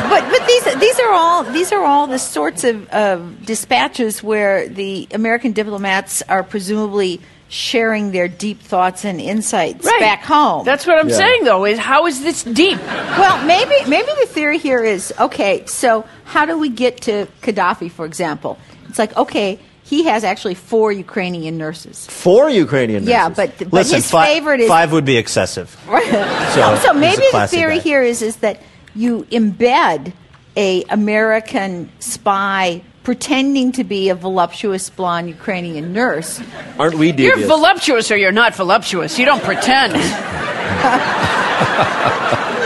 [0.08, 4.68] But but these these are all these are all the sorts of of dispatches where
[4.68, 7.20] the American diplomats are presumably
[7.52, 10.00] sharing their deep thoughts and insights Right.
[10.00, 10.64] back home.
[10.64, 11.16] That's what I'm Yeah.
[11.16, 11.66] saying, though.
[11.66, 12.78] Is how is this deep?
[13.18, 15.62] Well, maybe maybe the theory here is okay.
[15.66, 18.56] So how do we get to Gaddafi, for example?
[18.88, 22.06] It's like okay, he has actually four Ukrainian nurses.
[22.08, 23.10] Four Ukrainian nurses.
[23.10, 23.36] Yeah, nurses.
[23.58, 25.76] but but Listen, his fi- favorite is five would be excessive.
[25.86, 26.10] Right.
[26.54, 27.82] So, oh, so maybe the theory guy.
[27.90, 28.56] here is is that
[28.94, 30.12] you embed
[30.56, 36.40] a American spy pretending to be a voluptuous blonde Ukrainian nurse.
[36.78, 37.36] Aren't we dear?
[37.36, 39.18] You're voluptuous or you're not voluptuous.
[39.18, 39.94] You don't pretend.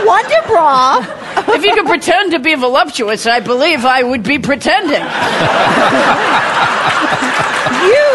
[0.05, 0.99] Wonder bra.
[1.49, 5.01] if you could pretend to be voluptuous, I believe I would be pretending.
[7.77, 8.07] You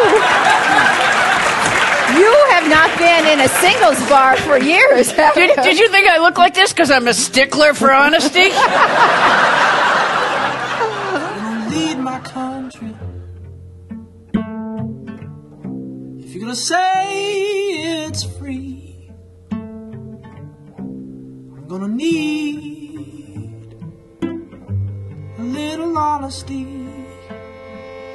[2.19, 5.11] you have not been in a singles bar for years.
[5.13, 5.63] have Did, you?
[5.63, 8.51] did you think I look like this because I'm a stickler for honesty?
[16.55, 19.11] Say it's free,
[19.51, 20.21] I'm
[21.67, 23.75] gonna need
[24.23, 26.82] a little honesty.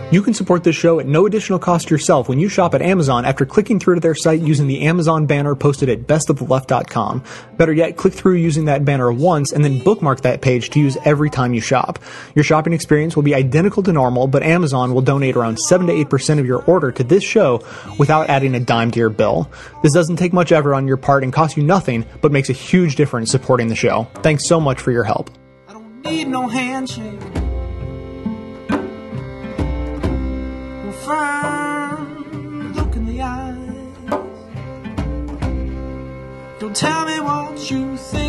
[0.10, 3.26] You can support this show at no additional cost yourself when you shop at Amazon
[3.26, 7.26] after clicking through to their site using the Amazon banner posted at bestoftheleft.com.
[7.58, 10.98] Better yet, click through using that banner once and then bookmark that page to use
[11.04, 12.00] every time you shop.
[12.36, 15.94] Your shopping experience will be identical to normal, but Amazon will donate around 7 to
[16.06, 17.62] 8% of your order to this show
[18.00, 19.52] without adding a dime to your bill.
[19.84, 22.54] This doesn't take much effort on your part and costs you nothing, but makes a
[22.54, 24.08] huge difference supporting the show.
[24.24, 25.30] Thanks so much for your help.
[31.08, 33.56] Firm look in the eyes.
[36.60, 38.27] Don't tell me what you think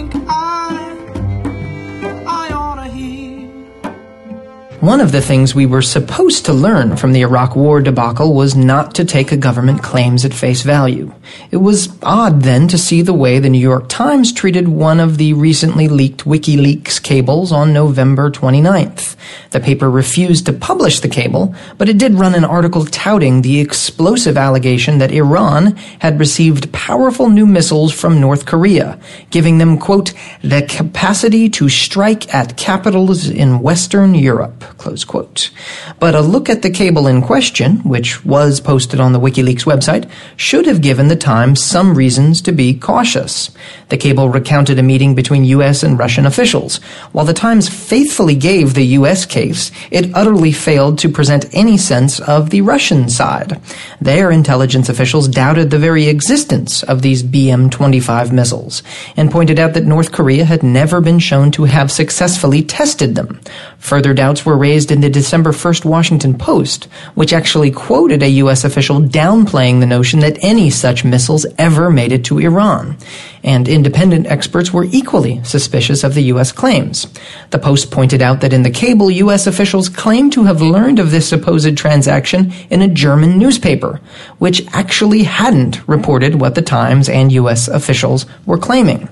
[4.81, 8.55] One of the things we were supposed to learn from the Iraq War debacle was
[8.55, 11.13] not to take a government claims at face value.
[11.51, 15.19] It was odd then to see the way the New York Times treated one of
[15.19, 19.17] the recently leaked WikiLeaks cables on November 29th.
[19.51, 23.59] The paper refused to publish the cable, but it did run an article touting the
[23.59, 28.97] explosive allegation that Iran had received powerful new missiles from North Korea,
[29.31, 35.51] giving them, quote, the capacity to strike at capitals in Western Europe, close quote.
[35.99, 40.11] But a look at the cable in question, which was posted on the WikiLeaks website,
[40.37, 43.51] should have given the Times some reasons to be cautious.
[43.89, 45.83] The cable recounted a meeting between U.S.
[45.83, 46.77] and Russian officials.
[47.13, 49.25] While the Times faithfully gave the U.S.
[49.25, 53.61] case, it utterly failed to present any sense of the Russian side.
[54.01, 58.83] Their intelligence officials doubted the very existence of these BM-25 missiles
[59.17, 63.41] and pointed out that North Korea had never been shown to have successfully tested them.
[63.79, 66.85] Further doubts were raised in the December 1st Washington Post,
[67.15, 68.65] which actually quoted a U.S.
[68.65, 72.97] official downplaying the notion that any such missiles ever made it to Iran.
[73.43, 76.53] And independent experts were equally suspicious of the U.S.
[76.53, 77.07] claims.
[77.51, 79.47] The Post pointed out that in the cable, U.S.
[79.47, 84.01] officials claimed to have learned of this supposed transaction in a German newspaper,
[84.39, 87.69] which actually hadn't reported what the Times and U.S.
[87.69, 89.09] officials were claiming.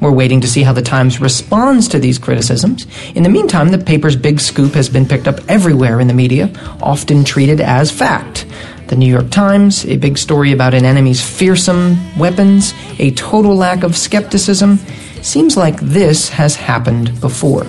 [0.00, 2.86] We're waiting to see how the Times responds to these criticisms.
[3.14, 6.52] In the meantime, the paper's big scoop has been picked up everywhere in the media,
[6.80, 8.46] often treated as fact.
[8.86, 13.82] The New York Times, a big story about an enemy's fearsome weapons, a total lack
[13.82, 14.78] of skepticism.
[15.20, 17.66] Seems like this has happened before.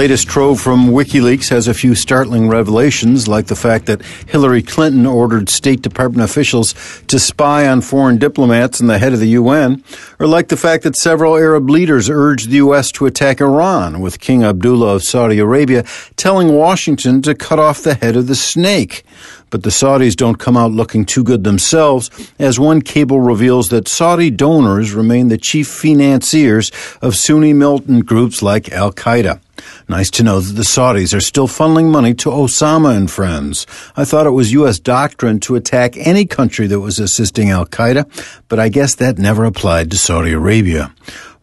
[0.00, 5.04] Latest trove from WikiLeaks has a few startling revelations, like the fact that Hillary Clinton
[5.04, 6.74] ordered State Department officials
[7.08, 9.84] to spy on foreign diplomats and the head of the UN,
[10.18, 12.90] or like the fact that several Arab leaders urged the U.S.
[12.92, 15.84] to attack Iran, with King Abdullah of Saudi Arabia
[16.16, 19.04] telling Washington to cut off the head of the snake.
[19.50, 23.86] But the Saudis don't come out looking too good themselves, as one cable reveals that
[23.86, 26.72] Saudi donors remain the chief financiers
[27.02, 29.40] of Sunni militant groups like Al Qaeda.
[29.88, 33.66] Nice to know that the Saudis are still funneling money to Osama and friends.
[33.96, 34.78] I thought it was U.S.
[34.78, 38.04] doctrine to attack any country that was assisting Al Qaeda,
[38.48, 40.94] but I guess that never applied to Saudi Arabia.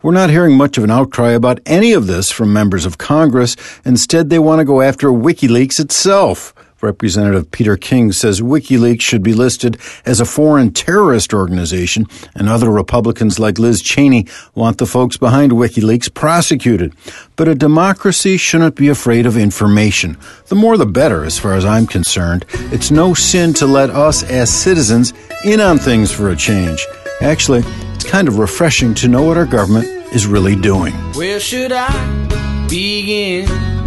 [0.03, 3.55] We're not hearing much of an outcry about any of this from members of Congress.
[3.83, 6.53] Instead, they want to go after WikiLeaks itself.
[6.87, 12.71] Representative Peter King says WikiLeaks should be listed as a foreign terrorist organization, and other
[12.71, 14.25] Republicans like Liz Cheney
[14.55, 16.95] want the folks behind WikiLeaks prosecuted.
[17.35, 20.17] But a democracy shouldn't be afraid of information.
[20.47, 22.45] The more the better, as far as I'm concerned.
[22.71, 25.13] It's no sin to let us, as citizens,
[25.43, 26.87] in on things for a change.
[27.19, 27.63] Actually,
[27.93, 30.93] it's kind of refreshing to know what our government is really doing.
[31.15, 33.86] Where should I begin?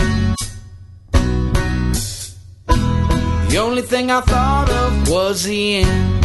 [3.50, 6.24] The only thing I thought of was the end.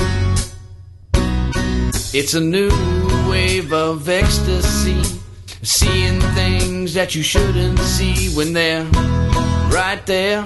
[2.14, 2.70] It's a new
[3.28, 5.02] wave of ecstasy.
[5.64, 8.86] Seeing things that you shouldn't see when they're
[9.74, 10.46] right there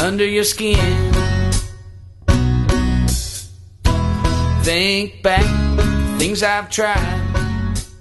[0.00, 1.12] under your skin.
[4.64, 5.46] Think back,
[6.18, 7.43] things I've tried.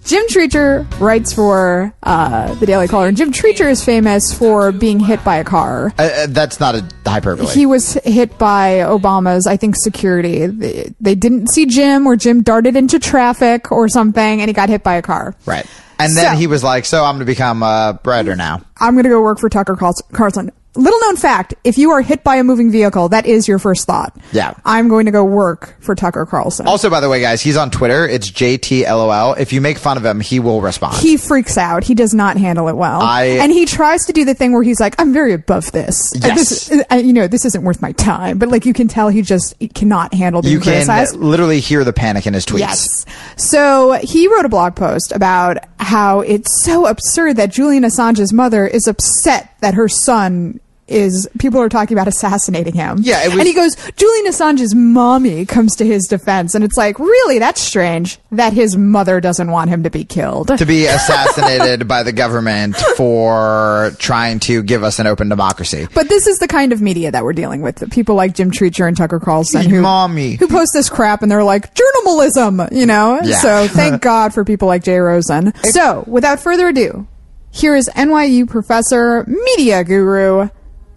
[0.05, 4.99] Jim Treacher writes for uh, the Daily Caller, and Jim Treacher is famous for being
[4.99, 5.93] hit by a car.
[5.97, 7.47] Uh, uh, that's not a hyperbole.
[7.47, 10.45] He was hit by Obama's, I think, security.
[10.47, 14.67] They, they didn't see Jim, or Jim darted into traffic or something, and he got
[14.69, 15.35] hit by a car.
[15.45, 15.65] right.
[15.99, 18.61] And then So- he was like, so I'm going to become a writer now.
[18.81, 20.51] I'm going to go work for Tucker Carls- Carlson.
[20.75, 23.85] Little known fact: if you are hit by a moving vehicle, that is your first
[23.85, 24.15] thought.
[24.31, 24.53] Yeah.
[24.65, 26.67] I'm going to go work for Tucker Carlson.
[26.67, 28.07] Also, by the way, guys, he's on Twitter.
[28.07, 29.37] It's JTLOL.
[29.39, 30.97] If you make fun of him, he will respond.
[30.97, 31.83] He freaks out.
[31.83, 33.01] He does not handle it well.
[33.01, 36.11] I- and he tries to do the thing where he's like, "I'm very above this.
[36.15, 36.67] Yes.
[36.67, 39.09] this and, uh, you know, this isn't worth my time." But like, you can tell
[39.09, 41.15] he just cannot handle being you can criticized.
[41.15, 42.59] literally hear the panic in his tweets.
[42.59, 43.05] Yes.
[43.37, 48.65] So he wrote a blog post about how it's so absurd that Julian Assange's mother
[48.65, 52.97] is upset that her son is people are talking about assassinating him.
[53.01, 56.99] Yeah, was- and he goes, Julian Assange's mommy comes to his defense, and it's like,
[56.99, 60.57] really, that's strange that his mother doesn't want him to be killed.
[60.57, 65.87] To be assassinated by the government for trying to give us an open democracy.
[65.93, 67.89] But this is the kind of media that we're dealing with.
[67.91, 70.35] People like Jim Treacher and Tucker Carlson who, Mommy.
[70.35, 73.19] who post this crap and they're like, journalism, you know?
[73.23, 73.37] Yeah.
[73.37, 75.53] So thank God for people like Jay Rosen.
[75.63, 77.07] So without further ado,
[77.51, 80.49] here is NYU professor, media guru,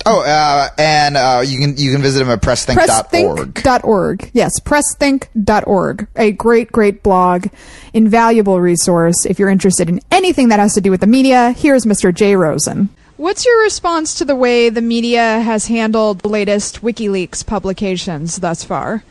[0.08, 3.54] Oh, uh, and uh, you can you can visit him at pressthinks.org.
[3.54, 4.30] pressthink.org.
[4.32, 6.06] Yes, pressthink.org.
[6.14, 7.48] A great, great blog,
[7.92, 11.50] invaluable resource if you're interested in anything that has to do with the media.
[11.50, 12.14] Here's Mr.
[12.14, 12.88] Jay Rosen.
[13.16, 18.62] What's your response to the way the media has handled the latest WikiLeaks publications thus
[18.62, 19.02] far?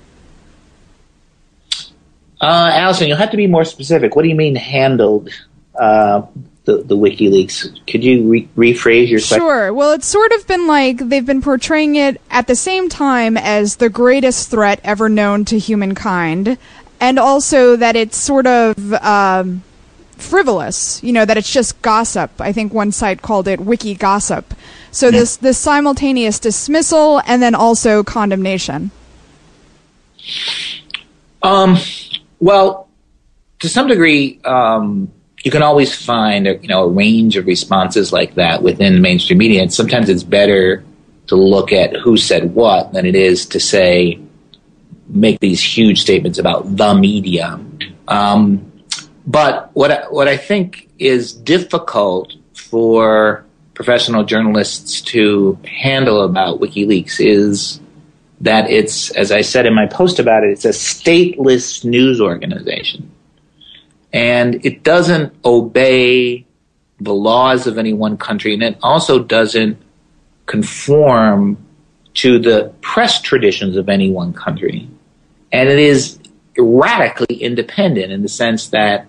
[2.40, 4.16] Uh, Allison, you'll have to be more specific.
[4.16, 5.30] What do you mean handled
[5.78, 6.22] uh,
[6.66, 7.88] the, the WikiLeaks?
[7.88, 9.40] Could you re- rephrase your question?
[9.40, 9.74] Sure.
[9.74, 13.78] Well, it's sort of been like they've been portraying it at the same time as
[13.78, 16.58] the greatest threat ever known to humankind,
[17.00, 19.64] and also that it's sort of um,
[20.18, 21.02] frivolous.
[21.04, 22.32] You know, that it's just gossip.
[22.40, 24.54] I think one site called it wiki gossip.
[24.92, 28.92] So this this simultaneous dismissal and then also condemnation.
[31.44, 31.78] Um,
[32.40, 32.88] well,
[33.60, 35.12] to some degree, um,
[35.46, 39.38] you can always find a, you know a range of responses like that within mainstream
[39.38, 40.84] media, and sometimes it's better
[41.28, 44.20] to look at who said what than it is to say
[45.08, 47.60] make these huge statements about the media.
[48.08, 48.72] Um,
[49.28, 57.80] but what what I think is difficult for professional journalists to handle about WikiLeaks is
[58.42, 63.12] that it's, as I said in my post about it, it's a stateless news organization.
[64.16, 66.46] And it doesn't obey
[67.02, 69.78] the laws of any one country, and it also doesn't
[70.46, 71.58] conform
[72.14, 74.88] to the press traditions of any one country.
[75.52, 76.18] And it is
[76.58, 79.08] radically independent in the sense that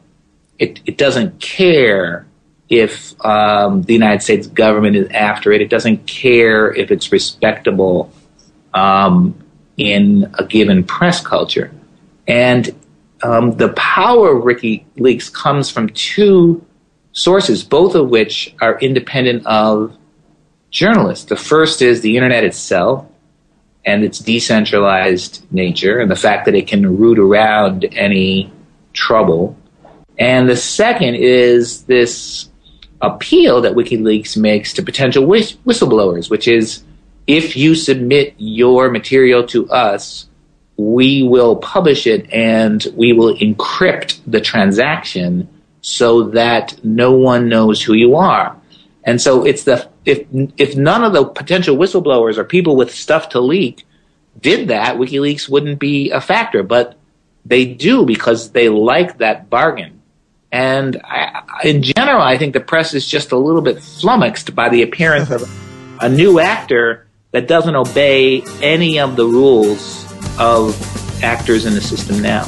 [0.59, 2.27] it, it doesn't care
[2.69, 5.61] if um, the United States government is after it.
[5.61, 8.13] It doesn't care if it's respectable
[8.75, 9.41] um,
[9.77, 11.71] in a given press culture.
[12.27, 12.75] And
[13.23, 16.65] um, the power of WikiLeaks comes from two
[17.13, 19.97] sources, both of which are independent of
[20.71, 21.25] journalists.
[21.25, 23.07] The first is the internet itself
[23.85, 28.53] and its decentralized nature and the fact that it can root around any
[28.93, 29.57] trouble.
[30.19, 32.51] And the second is this
[33.01, 36.83] appeal that WikiLeaks makes to potential whistleblowers, which is
[37.27, 40.26] if you submit your material to us,
[40.77, 45.49] we will publish it and we will encrypt the transaction
[45.81, 48.57] so that no one knows who you are.
[49.05, 53.31] And so it's the if if none of the potential whistleblowers or people with stuff
[53.31, 53.87] to leak
[54.41, 56.63] did that, WikiLeaks wouldn't be a factor.
[56.63, 56.99] But
[57.45, 60.03] they do because they like that bargain.
[60.51, 64.69] And I, in general, I think the press is just a little bit flummoxed by
[64.69, 65.49] the appearance of
[66.01, 70.06] a new actor that doesn't obey any of the rules
[70.39, 70.75] of
[71.23, 72.45] actors in the system now.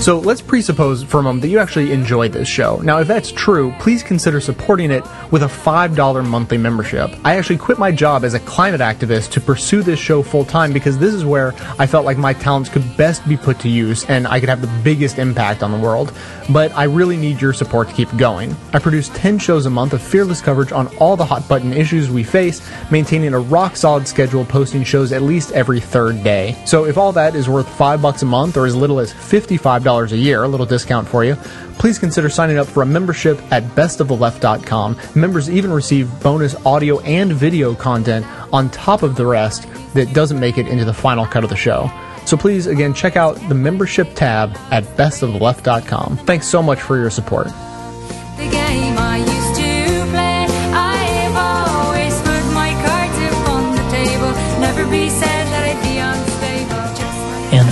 [0.00, 2.78] So let's presuppose for a moment that you actually enjoy this show.
[2.78, 7.10] Now, if that's true, please consider supporting it with a $5 monthly membership.
[7.22, 10.72] I actually quit my job as a climate activist to pursue this show full time
[10.72, 14.06] because this is where I felt like my talents could best be put to use
[14.06, 16.14] and I could have the biggest impact on the world.
[16.48, 18.56] But I really need your support to keep going.
[18.72, 22.08] I produce 10 shows a month of fearless coverage on all the hot button issues
[22.08, 26.56] we face, maintaining a rock solid schedule, posting shows at least every third day.
[26.64, 29.89] So if all that is worth 5 bucks a month or as little as $55
[29.98, 31.34] a year, a little discount for you,
[31.78, 34.96] please consider signing up for a membership at bestoftheleft.com.
[35.14, 40.38] Members even receive bonus audio and video content on top of the rest that doesn't
[40.38, 41.90] make it into the final cut of the show.
[42.26, 46.18] So please, again, check out the membership tab at bestoftheleft.com.
[46.18, 47.48] Thanks so much for your support.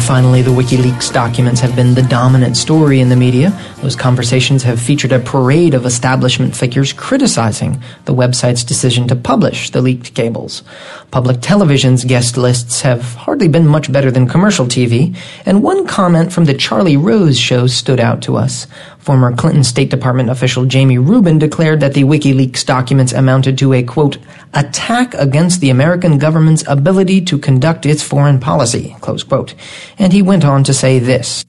[0.08, 3.52] Finally, the WikiLeaks documents have been the dominant story in the media.
[3.82, 9.68] Those conversations have featured a parade of establishment figures criticizing the website's decision to publish
[9.68, 10.62] the leaked cables.
[11.10, 16.32] Public television's guest lists have hardly been much better than commercial TV, and one comment
[16.32, 18.66] from the Charlie Rose show stood out to us.
[19.08, 23.82] Former Clinton State Department official Jamie Rubin declared that the WikiLeaks documents amounted to a,
[23.82, 24.18] quote,
[24.52, 29.54] attack against the American government's ability to conduct its foreign policy, close quote.
[29.98, 31.42] And he went on to say this.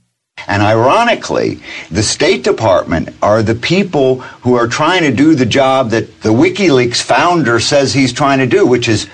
[0.48, 1.60] And ironically,
[1.92, 6.30] the State Department are the people who are trying to do the job that the
[6.30, 9.10] WikiLeaks founder says he's trying to do, which is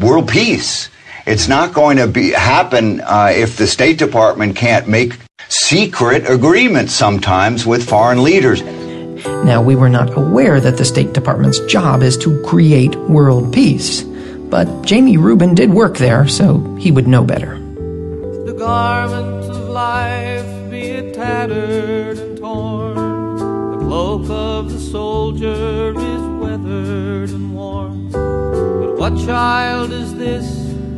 [0.00, 0.90] world peace.
[1.24, 6.92] It's not going to be happen uh, if the State Department can't make secret agreements
[6.92, 8.62] sometimes with foreign leaders.
[9.44, 14.02] Now, we were not aware that the State Department's job is to create world peace,
[14.02, 17.58] but Jamie Rubin did work there, so he would know better.
[18.46, 23.78] the garment of life be it tattered and torn.
[23.78, 28.10] The cloak of the soldier is weathered and worn.
[28.10, 30.46] But what child is this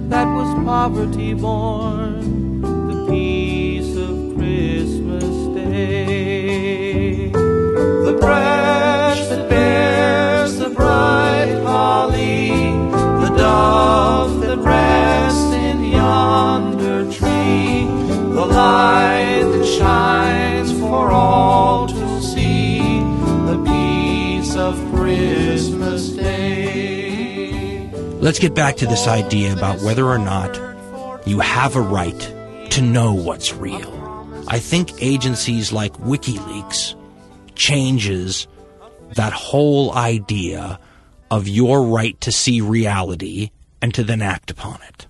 [0.08, 2.38] that was poverty born?
[3.08, 3.57] peace of
[4.58, 7.28] Christmas Day.
[7.28, 12.48] The branch that bears the bright holly,
[13.22, 17.84] the dove that rests in yonder tree,
[18.34, 22.80] the light that shines for all to see,
[23.46, 27.88] the peace of Christmas Day.
[28.20, 30.58] Let's get back to this idea about whether or not
[31.28, 32.34] you have a right
[32.70, 33.97] to know what's real.
[34.50, 36.94] I think agencies like WikiLeaks
[37.54, 38.48] changes
[39.14, 40.80] that whole idea
[41.30, 43.50] of your right to see reality
[43.82, 45.06] and to then act upon it.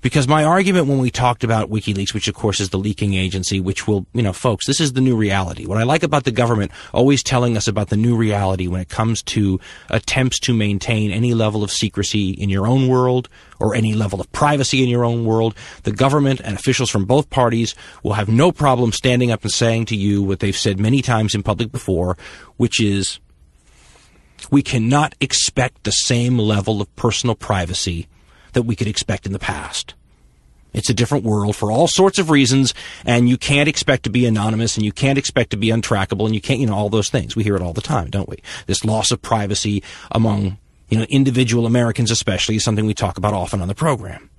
[0.00, 3.58] Because my argument when we talked about WikiLeaks, which of course is the leaking agency,
[3.58, 5.66] which will, you know, folks, this is the new reality.
[5.66, 8.88] What I like about the government always telling us about the new reality when it
[8.88, 9.58] comes to
[9.90, 13.28] attempts to maintain any level of secrecy in your own world
[13.58, 17.28] or any level of privacy in your own world, the government and officials from both
[17.28, 17.74] parties
[18.04, 21.34] will have no problem standing up and saying to you what they've said many times
[21.34, 22.16] in public before,
[22.56, 23.18] which is,
[24.52, 28.06] we cannot expect the same level of personal privacy
[28.52, 29.94] that we could expect in the past.
[30.74, 32.74] It's a different world for all sorts of reasons,
[33.04, 36.34] and you can't expect to be anonymous, and you can't expect to be untrackable, and
[36.34, 37.34] you can't, you know, all those things.
[37.34, 38.36] We hear it all the time, don't we?
[38.66, 43.34] This loss of privacy among, you know, individual Americans especially is something we talk about
[43.34, 44.30] often on the program.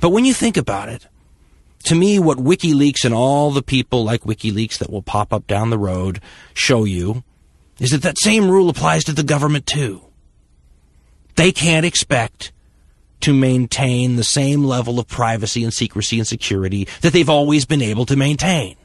[0.00, 1.06] But when you think about it,
[1.84, 5.70] to me, what WikiLeaks and all the people like WikiLeaks that will pop up down
[5.70, 6.20] the road
[6.52, 7.24] show you
[7.78, 10.02] is that that same rule applies to the government too.
[11.36, 12.52] They can't expect
[13.22, 17.82] to maintain the same level of privacy and secrecy and security that they've always been
[17.82, 18.76] able to maintain.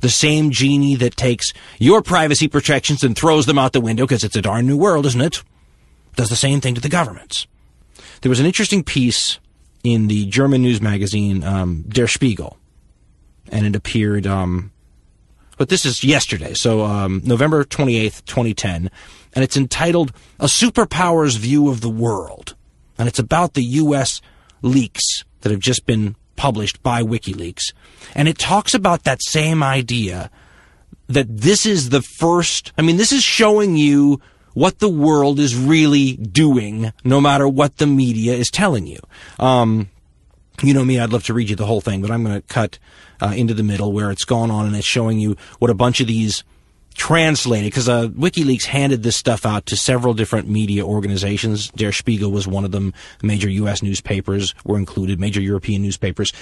[0.00, 4.24] The same genie that takes your privacy protections and throws them out the window because
[4.24, 5.42] it's a darn new world, isn't it?
[6.16, 7.46] Does the same thing to the governments.
[8.20, 9.38] There was an interesting piece
[9.82, 12.58] in the German news magazine um, Der Spiegel,
[13.50, 14.26] and it appeared.
[14.26, 14.72] Um,
[15.58, 18.90] but this is yesterday, so um, November twenty eighth, twenty ten,
[19.34, 22.54] and it's entitled "A Superpower's View of the World,"
[22.98, 24.20] and it's about the U.S.
[24.62, 27.72] leaks that have just been published by WikiLeaks,
[28.14, 30.30] and it talks about that same idea
[31.08, 32.72] that this is the first.
[32.78, 34.20] I mean, this is showing you
[34.54, 39.00] what the world is really doing, no matter what the media is telling you.
[39.38, 39.90] Um,
[40.62, 42.46] you know me, I'd love to read you the whole thing, but I'm going to
[42.46, 42.78] cut
[43.20, 46.00] uh, into the middle where it's gone on and it's showing you what a bunch
[46.00, 46.44] of these
[46.94, 51.68] translated, because uh, WikiLeaks handed this stuff out to several different media organizations.
[51.70, 52.94] Der Spiegel was one of them.
[53.22, 53.82] Major U.S.
[53.82, 56.32] newspapers were included, major European newspapers.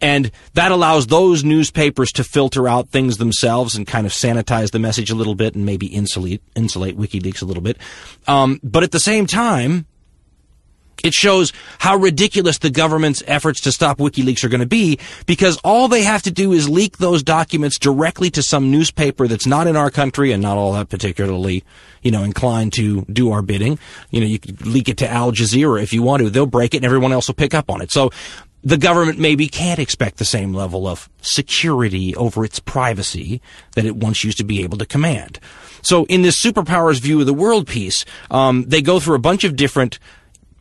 [0.00, 4.78] And that allows those newspapers to filter out things themselves and kind of sanitize the
[4.78, 7.78] message a little bit and maybe insulate, insulate WikiLeaks a little bit.
[8.26, 9.86] Um, but at the same time,
[11.04, 15.58] it shows how ridiculous the government's efforts to stop WikiLeaks are going to be because
[15.58, 19.66] all they have to do is leak those documents directly to some newspaper that's not
[19.66, 21.64] in our country and not all that particularly,
[22.02, 23.78] you know, inclined to do our bidding.
[24.10, 26.30] You know, you could leak it to Al Jazeera if you want to.
[26.30, 27.92] They'll break it and everyone else will pick up on it.
[27.92, 28.10] So
[28.66, 33.40] the government maybe can't expect the same level of security over its privacy
[33.76, 35.38] that it once used to be able to command.
[35.82, 39.44] So in this superpowers view of the world piece, um, they go through a bunch
[39.44, 40.00] of different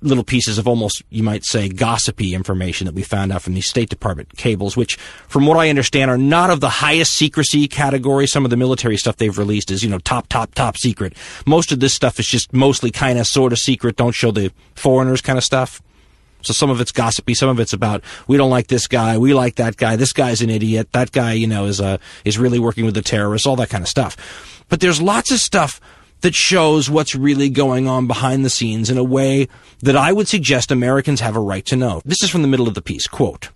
[0.05, 3.67] little pieces of almost, you might say, gossipy information that we found out from these
[3.67, 4.95] State Department cables, which,
[5.27, 8.27] from what I understand, are not of the highest secrecy category.
[8.27, 11.13] Some of the military stuff they've released is, you know, top, top, top secret.
[11.45, 14.51] Most of this stuff is just mostly kind of sort of secret, don't show the
[14.75, 15.81] foreigners kind of stuff.
[16.45, 19.33] So some of it's gossipy, some of it's about we don't like this guy, we
[19.33, 22.59] like that guy, this guy's an idiot, that guy, you know, is uh, is really
[22.59, 24.15] working with the terrorists, all that kind of stuff.
[24.69, 25.81] But there's lots of stuff
[26.21, 29.47] that shows what's really going on behind the scenes in a way
[29.81, 32.01] that I would suggest Americans have a right to know.
[32.05, 33.07] This is from the middle of the piece.
[33.07, 33.49] Quote.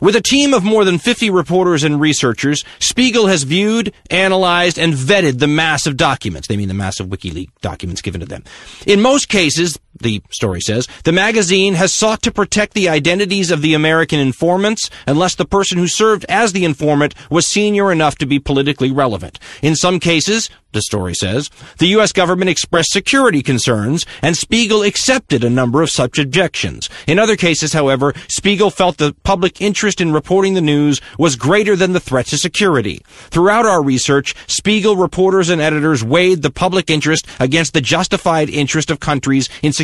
[0.00, 4.92] With a team of more than 50 reporters and researchers, Spiegel has viewed, analyzed, and
[4.94, 6.48] vetted the mass of documents.
[6.48, 8.42] They mean the mass of WikiLeaks documents given to them.
[8.86, 13.62] In most cases, the story says, the magazine has sought to protect the identities of
[13.62, 18.26] the American informants unless the person who served as the informant was senior enough to
[18.26, 19.38] be politically relevant.
[19.62, 22.10] In some cases, the story says, the U.S.
[22.10, 26.90] government expressed security concerns, and Spiegel accepted a number of such objections.
[27.06, 31.76] In other cases, however, Spiegel felt the public interest in reporting the news was greater
[31.76, 33.02] than the threat to security.
[33.30, 38.90] Throughout our research, Spiegel reporters and editors weighed the public interest against the justified interest
[38.90, 39.83] of countries in security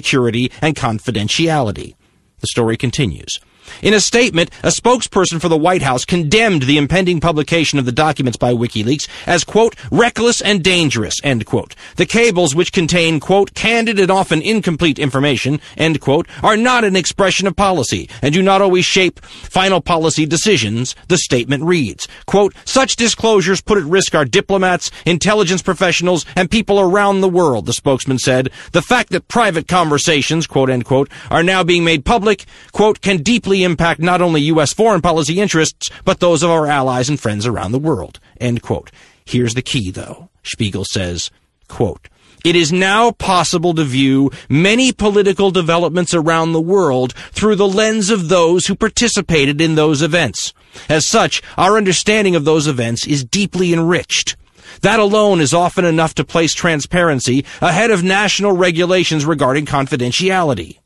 [0.60, 1.94] and confidentiality.
[2.40, 3.38] The story continues.
[3.82, 7.92] In a statement, a spokesperson for the White House condemned the impending publication of the
[7.92, 11.74] documents by WikiLeaks as, quote, reckless and dangerous, end quote.
[11.96, 16.96] The cables, which contain, quote, candid and often incomplete information, end quote, are not an
[16.96, 22.06] expression of policy and do not always shape final policy decisions, the statement reads.
[22.26, 27.66] Quote, such disclosures put at risk our diplomats, intelligence professionals, and people around the world,
[27.66, 28.50] the spokesman said.
[28.72, 33.22] The fact that private conversations, quote, end quote, are now being made public, quote, can
[33.22, 34.72] deeply impact not only U.S.
[34.72, 38.90] foreign policy interests, but those of our allies and friends around the world, end quote.
[39.24, 40.30] Here's the key, though.
[40.42, 41.30] Spiegel says,
[41.68, 42.08] quote,
[42.44, 48.08] it is now possible to view many political developments around the world through the lens
[48.08, 50.54] of those who participated in those events.
[50.88, 54.36] As such, our understanding of those events is deeply enriched.
[54.82, 60.78] That alone is often enough to place transparency ahead of national regulations regarding confidentiality.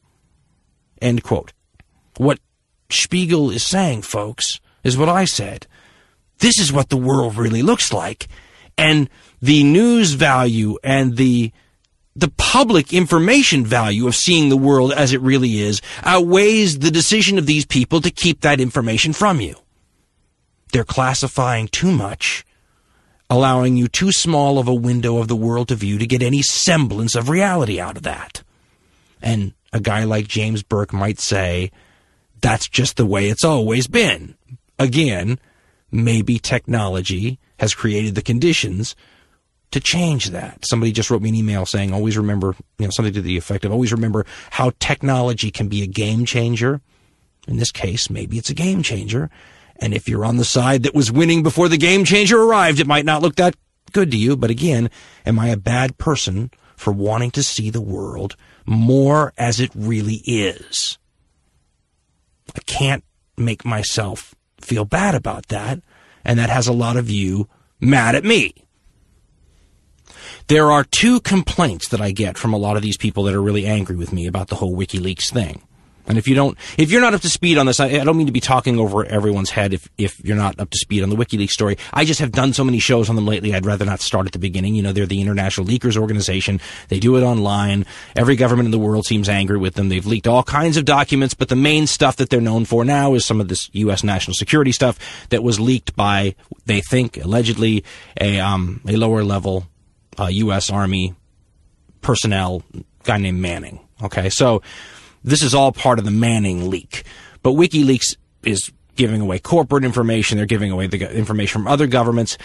[1.00, 1.52] End quote.
[2.16, 2.38] What
[2.90, 5.66] Spiegel is saying, folks, is what I said.
[6.38, 8.28] This is what the world really looks like.
[8.76, 9.08] And
[9.40, 11.52] the news value and the
[12.16, 17.38] the public information value of seeing the world as it really is outweighs the decision
[17.38, 19.56] of these people to keep that information from you.
[20.72, 22.44] They're classifying too much,
[23.28, 26.40] allowing you too small of a window of the world to view to get any
[26.42, 28.44] semblance of reality out of that.
[29.20, 31.72] And a guy like James Burke might say,
[32.44, 34.34] that's just the way it's always been.
[34.78, 35.38] Again,
[35.90, 38.94] maybe technology has created the conditions
[39.70, 40.62] to change that.
[40.66, 43.64] Somebody just wrote me an email saying, always remember, you know, something to the effect
[43.64, 46.82] of always remember how technology can be a game changer.
[47.48, 49.30] In this case, maybe it's a game changer.
[49.76, 52.86] And if you're on the side that was winning before the game changer arrived, it
[52.86, 53.56] might not look that
[53.92, 54.36] good to you.
[54.36, 54.90] But again,
[55.24, 58.36] am I a bad person for wanting to see the world
[58.66, 60.98] more as it really is?
[62.54, 63.04] I can't
[63.36, 65.80] make myself feel bad about that.
[66.24, 67.48] And that has a lot of you
[67.80, 68.54] mad at me.
[70.48, 73.42] There are two complaints that I get from a lot of these people that are
[73.42, 75.62] really angry with me about the whole WikiLeaks thing.
[76.06, 78.16] And if you don't, if you're not up to speed on this, I, I don't
[78.16, 81.10] mean to be talking over everyone's head if, if you're not up to speed on
[81.10, 81.78] the WikiLeaks story.
[81.92, 84.32] I just have done so many shows on them lately, I'd rather not start at
[84.32, 84.74] the beginning.
[84.74, 86.60] You know, they're the International Leakers Organization.
[86.88, 87.86] They do it online.
[88.16, 89.88] Every government in the world seems angry with them.
[89.88, 93.14] They've leaked all kinds of documents, but the main stuff that they're known for now
[93.14, 94.04] is some of this U.S.
[94.04, 94.98] national security stuff
[95.30, 96.34] that was leaked by,
[96.66, 97.84] they think, allegedly,
[98.20, 99.66] a, um, a lower level,
[100.18, 100.70] uh, U.S.
[100.70, 101.14] Army
[102.02, 102.62] personnel,
[103.02, 103.80] guy named Manning.
[104.02, 104.62] Okay, so,
[105.24, 107.04] this is all part of the Manning leak.
[107.42, 110.36] But WikiLeaks is giving away corporate information.
[110.36, 112.38] They're giving away the information from other governments.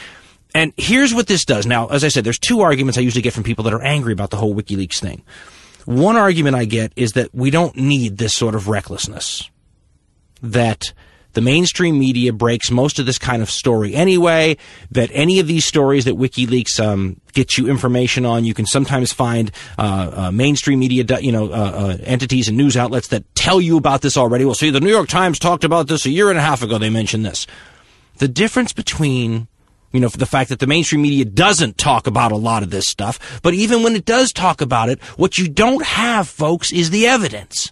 [0.56, 1.66] And here's what this does.
[1.66, 4.14] Now, as I said, there's two arguments I usually get from people that are angry
[4.14, 5.24] about the whole WikiLeaks thing.
[5.86, 9.50] One argument I get is that we don't need this sort of recklessness.
[10.42, 10.94] That
[11.34, 14.58] the mainstream media breaks most of this kind of story anyway.
[14.92, 19.14] That any of these stories that WikiLeaks um, gets you information on, you can sometimes
[19.14, 23.62] find uh, uh, mainstream media, you know, uh, uh, entities and news outlets that tell
[23.62, 24.46] you about this already.
[24.46, 26.78] Well, see, the New York Times talked about this a year and a half ago.
[26.78, 27.46] They mentioned this.
[28.18, 29.48] The difference between
[29.92, 32.86] you know, the fact that the mainstream media doesn't talk about a lot of this
[32.88, 33.40] stuff.
[33.42, 37.08] But even when it does talk about it, what you don't have, folks, is the
[37.08, 37.72] evidence.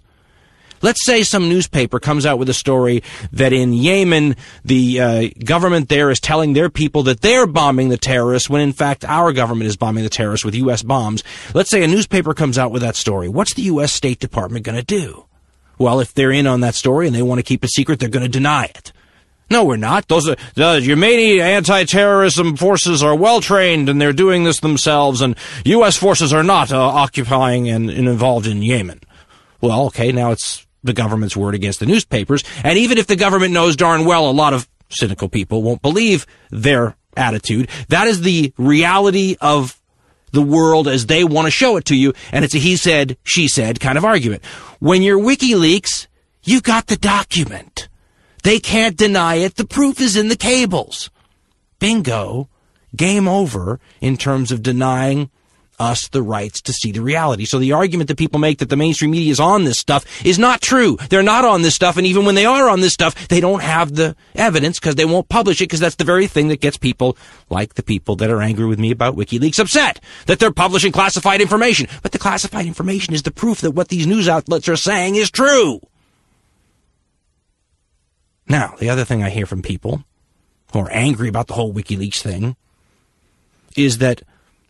[0.82, 5.89] Let's say some newspaper comes out with a story that in Yemen, the uh, government
[5.89, 9.67] there is telling their people that they're bombing the terrorists when in fact our government
[9.67, 10.84] is bombing the terrorists with U.S.
[10.84, 11.23] bombs.
[11.53, 13.28] Let's say a newspaper comes out with that story.
[13.28, 13.93] What's the U.S.
[13.93, 15.25] State Department going to do?
[15.78, 18.09] Well, if they're in on that story and they want to keep it secret, they're
[18.09, 18.91] going to deny it.
[19.49, 20.07] No, we're not.
[20.09, 25.38] Those are the Yemeni anti-terrorism forces are well trained and they're doing this themselves, and
[25.65, 25.95] U.S.
[25.95, 28.99] forces are not uh, occupying and, and involved in Yemen.
[29.61, 32.43] Well, okay, now it's the government's word against the newspapers.
[32.63, 36.25] And even if the government knows darn well a lot of cynical people won't believe
[36.51, 39.80] their attitude, that is the reality of
[40.32, 42.13] the world as they want to show it to you.
[42.32, 44.45] And it's a he said, she said kind of argument.
[44.80, 46.07] When you're WikiLeaks,
[46.43, 47.89] you've got the document.
[48.43, 49.55] They can't deny it.
[49.55, 51.09] The proof is in the cables.
[51.80, 52.49] Bingo.
[52.95, 55.30] Game over in terms of denying
[55.80, 57.45] us the rights to see the reality.
[57.45, 60.39] So the argument that people make that the mainstream media is on this stuff is
[60.39, 60.97] not true.
[61.09, 61.97] They're not on this stuff.
[61.97, 65.05] And even when they are on this stuff, they don't have the evidence because they
[65.05, 67.17] won't publish it because that's the very thing that gets people
[67.49, 71.41] like the people that are angry with me about WikiLeaks upset that they're publishing classified
[71.41, 71.88] information.
[72.01, 75.32] But the classified information is the proof that what these news outlets are saying is
[75.32, 75.80] true.
[78.49, 80.03] Now, the other thing I hear from people
[80.71, 82.55] who are angry about the whole WikiLeaks thing
[83.75, 84.21] is that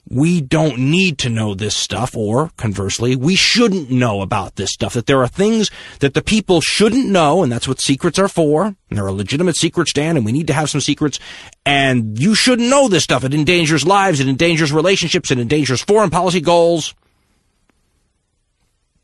[0.10, 4.94] we don't need to know this stuff, or conversely, we shouldn't know about this stuff.
[4.94, 8.66] That there are things that the people shouldn't know, and that's what secrets are for.
[8.66, 11.20] And they're legitimate secrets, Dan, and we need to have some secrets.
[11.66, 13.24] And you shouldn't know this stuff.
[13.24, 16.96] It endangers lives, it endangers relationships, it endangers foreign policy goals.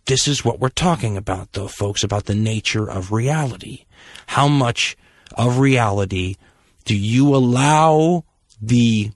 [0.06, 3.86] This is what we're talking about, though, folks, about the nature of reality.
[4.28, 4.98] How much
[5.36, 6.36] of reality
[6.86, 8.26] do you allow
[8.62, 9.12] the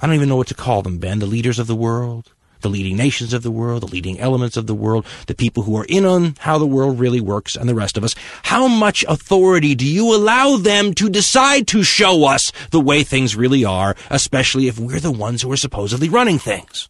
[0.00, 1.18] I don't even know what to call them, Ben.
[1.18, 4.66] The leaders of the world, the leading nations of the world, the leading elements of
[4.66, 7.74] the world, the people who are in on how the world really works, and the
[7.74, 8.14] rest of us.
[8.42, 13.36] How much authority do you allow them to decide to show us the way things
[13.36, 16.88] really are, especially if we're the ones who are supposedly running things?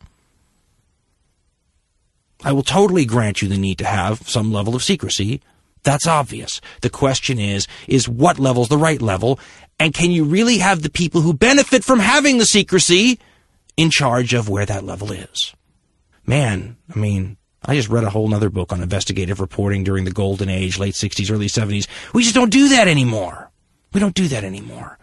[2.45, 5.41] I will totally grant you the need to have some level of secrecy.
[5.83, 6.61] That's obvious.
[6.81, 9.39] The question is, is what level's the right level?
[9.79, 13.19] And can you really have the people who benefit from having the secrecy
[13.77, 15.55] in charge of where that level is?
[16.25, 20.13] Man, I mean, I just read a whole other book on investigative reporting during the
[20.13, 21.87] golden age, late 60s, early 70s.
[22.15, 23.51] We just don't do that anymore.
[23.93, 24.99] We don't do that anymore.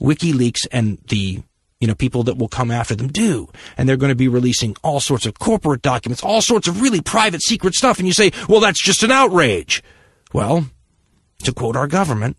[0.00, 1.42] WikiLeaks and the
[1.84, 3.46] you know, people that will come after them do.
[3.76, 7.02] And they're going to be releasing all sorts of corporate documents, all sorts of really
[7.02, 7.98] private secret stuff.
[7.98, 9.82] And you say, well, that's just an outrage.
[10.32, 10.66] Well,
[11.40, 12.38] to quote our government,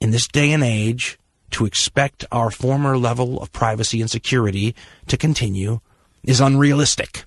[0.00, 1.18] in this day and age,
[1.50, 4.74] to expect our former level of privacy and security
[5.06, 5.80] to continue
[6.24, 7.24] is unrealistic.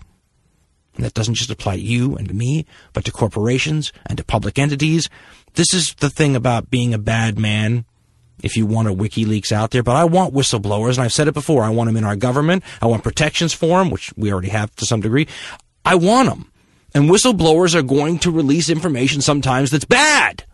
[0.95, 4.24] And that doesn't just apply to you and to me, but to corporations and to
[4.24, 5.09] public entities.
[5.53, 7.86] This is the thing about being a bad man
[8.43, 11.34] if you want a WikiLeaks out there, but I want whistleblowers, and I've said it
[11.34, 11.63] before.
[11.63, 12.63] I want them in our government.
[12.82, 15.28] I want protections for them, which we already have to some degree.
[15.84, 16.51] I want them.
[16.93, 20.45] And whistleblowers are going to release information sometimes that's bad.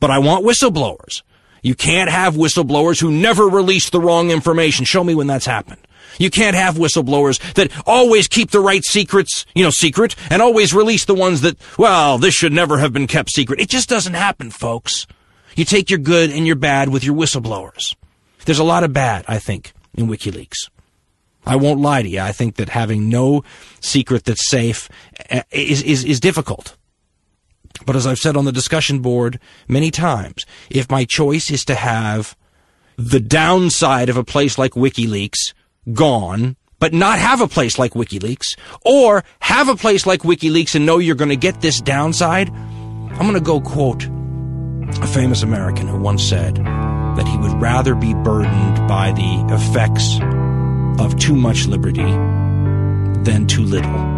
[0.00, 1.22] But I want whistleblowers.
[1.62, 4.84] You can't have whistleblowers who never release the wrong information.
[4.84, 5.80] Show me when that's happened.
[6.18, 10.74] You can't have whistleblowers that always keep the right secrets, you know, secret, and always
[10.74, 13.60] release the ones that, well, this should never have been kept secret.
[13.60, 15.06] It just doesn't happen, folks.
[15.54, 17.94] You take your good and your bad with your whistleblowers.
[18.44, 20.70] There's a lot of bad, I think, in WikiLeaks.
[21.44, 22.20] I won't lie to you.
[22.20, 23.42] I think that having no
[23.80, 24.88] secret that's safe
[25.30, 26.76] uh, is, is, is difficult.
[27.86, 31.74] But as I've said on the discussion board many times, if my choice is to
[31.74, 32.36] have
[32.96, 35.54] the downside of a place like WikiLeaks
[35.92, 40.86] gone, but not have a place like WikiLeaks, or have a place like WikiLeaks and
[40.86, 44.04] know you're going to get this downside, I'm going to go quote
[45.02, 50.18] a famous American who once said that he would rather be burdened by the effects
[51.00, 52.10] of too much liberty
[53.22, 54.17] than too little.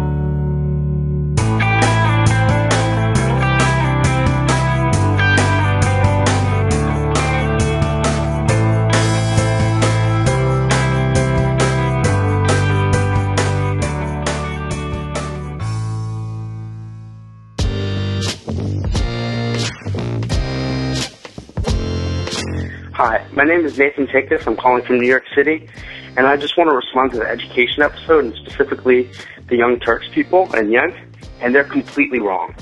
[23.03, 24.45] Hi, my name is Nathan Tikas.
[24.45, 25.67] I'm calling from New York City,
[26.15, 29.09] and I just want to respond to the education episode and specifically
[29.47, 30.93] the Young Turks people and Young,
[31.39, 32.53] and they're completely wrong.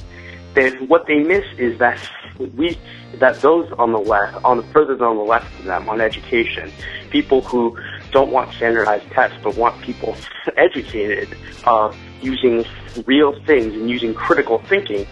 [0.53, 1.99] They, what they miss is that
[2.55, 2.79] we
[3.15, 6.71] that those on the left, on the further on the left of them on education,
[7.09, 7.77] people who
[8.11, 10.15] don't want standardized tests but want people
[10.55, 12.63] educated uh, using
[13.05, 15.05] real things and using critical thinking,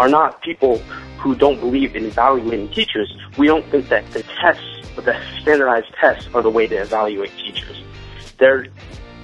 [0.00, 0.78] are not people
[1.18, 3.14] who don't believe in evaluating teachers.
[3.36, 4.64] We don't think that the tests,
[4.96, 7.76] the standardized tests, are the way to evaluate teachers.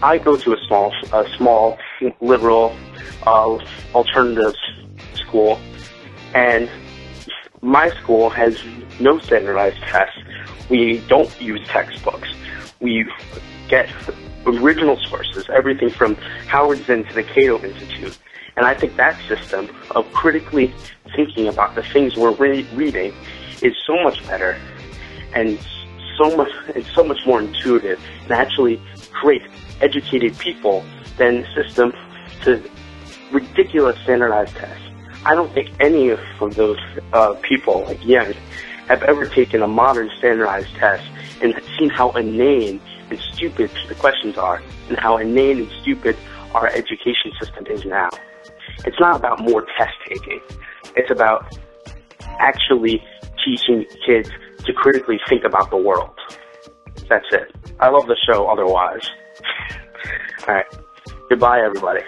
[0.03, 1.79] I go to a small, a small
[2.21, 2.77] liberal
[3.27, 3.59] uh,
[3.95, 4.55] alternative
[5.15, 5.59] school,
[6.35, 6.69] and
[7.63, 8.63] my school has
[9.01, 10.19] no standardized tests.
[10.69, 12.29] We don't use textbooks.
[12.81, 13.11] We
[13.69, 13.89] get
[14.45, 16.17] original sources, everything from
[16.49, 18.19] Howard Zinn to the Cato Institute.
[18.57, 20.73] And I think that system of critically
[21.15, 23.15] thinking about the things we're re- reading
[23.63, 24.59] is so much better
[25.35, 25.59] and
[26.17, 26.49] so much
[26.95, 28.81] so much more intuitive and actually
[29.13, 29.43] create
[29.81, 30.83] educated people
[31.19, 31.93] than the system
[32.43, 32.63] to
[33.31, 34.83] ridiculous standardized tests.
[35.25, 36.21] I don't think any of
[36.55, 36.79] those
[37.13, 38.33] uh, people, like Young,
[38.89, 41.05] have ever taken a modern standardized test
[41.43, 42.81] and seen how inane
[43.11, 46.17] and stupid the questions are and how inane and stupid
[46.55, 48.09] our education system is now.
[48.85, 50.41] It's not about more test taking.
[50.97, 51.59] It's about
[52.39, 53.03] actually
[53.45, 54.31] teaching kids
[54.65, 56.19] to critically think about the world.
[57.09, 57.55] That's it.
[57.81, 59.09] I love the show otherwise.
[60.49, 60.67] Alright.
[61.29, 62.03] Goodbye, everybody.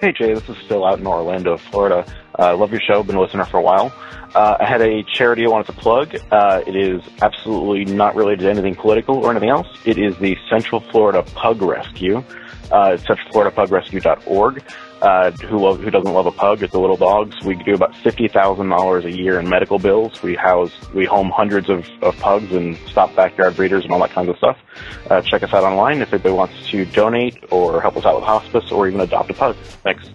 [0.00, 2.04] Hey Jay, this is Phil out in Orlando, Florida.
[2.36, 3.02] I uh, love your show.
[3.02, 3.92] Been a listener for a while.
[4.34, 6.16] Uh, I had a charity I wanted to plug.
[6.30, 9.68] Uh, it is absolutely not related to anything political or anything else.
[9.84, 12.24] It is the Central Florida Pug Rescue.
[12.70, 14.64] Uh, it's centralfloridapugrescue.org.
[15.00, 16.62] Uh, who love, who doesn't love a pug?
[16.62, 17.36] It's the little dogs.
[17.44, 20.22] We do about fifty thousand dollars a year in medical bills.
[20.22, 24.12] We house, we home hundreds of, of pugs and stop backyard breeders and all that
[24.12, 24.56] kinds of stuff.
[25.10, 28.24] Uh, check us out online if anybody wants to donate or help us out with
[28.24, 29.56] hospice or even adopt a pug.
[29.82, 30.08] Thanks.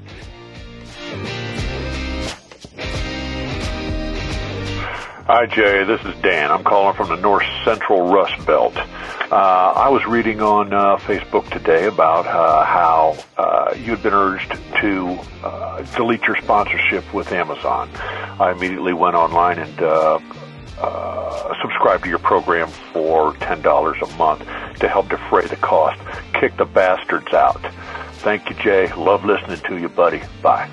[5.32, 5.84] Hi, Jay.
[5.84, 6.50] This is Dan.
[6.50, 8.76] I'm calling from the North Central Rust Belt.
[8.76, 14.16] Uh, I was reading on uh, Facebook today about uh, how uh, you had been
[14.16, 14.52] urged
[14.82, 17.92] to uh, delete your sponsorship with Amazon.
[17.96, 20.20] I immediately went online and uh,
[20.80, 24.40] uh, subscribed to your program for $10 a month
[24.80, 26.02] to help defray the cost.
[26.34, 27.62] Kick the bastards out.
[28.24, 28.92] Thank you, Jay.
[28.96, 30.24] Love listening to you, buddy.
[30.42, 30.68] Bye.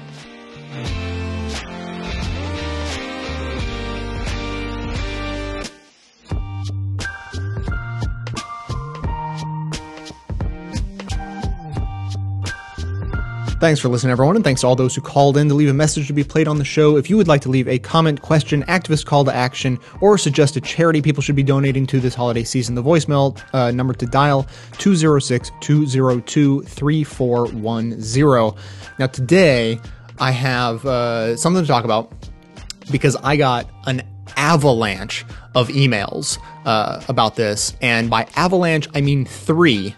[13.59, 15.75] Thanks for listening, everyone, and thanks to all those who called in to leave a
[15.75, 16.99] message to be played on the show.
[16.99, 20.57] If you would like to leave a comment, question, activist call to action, or suggest
[20.57, 24.05] a charity people should be donating to this holiday season, the voicemail uh, number to
[24.05, 28.63] dial 206 202 3410.
[28.99, 29.81] Now, today,
[30.19, 32.13] I have uh, something to talk about
[32.91, 34.03] because I got an
[34.37, 37.75] avalanche of emails uh, about this.
[37.81, 39.97] And by avalanche, I mean three.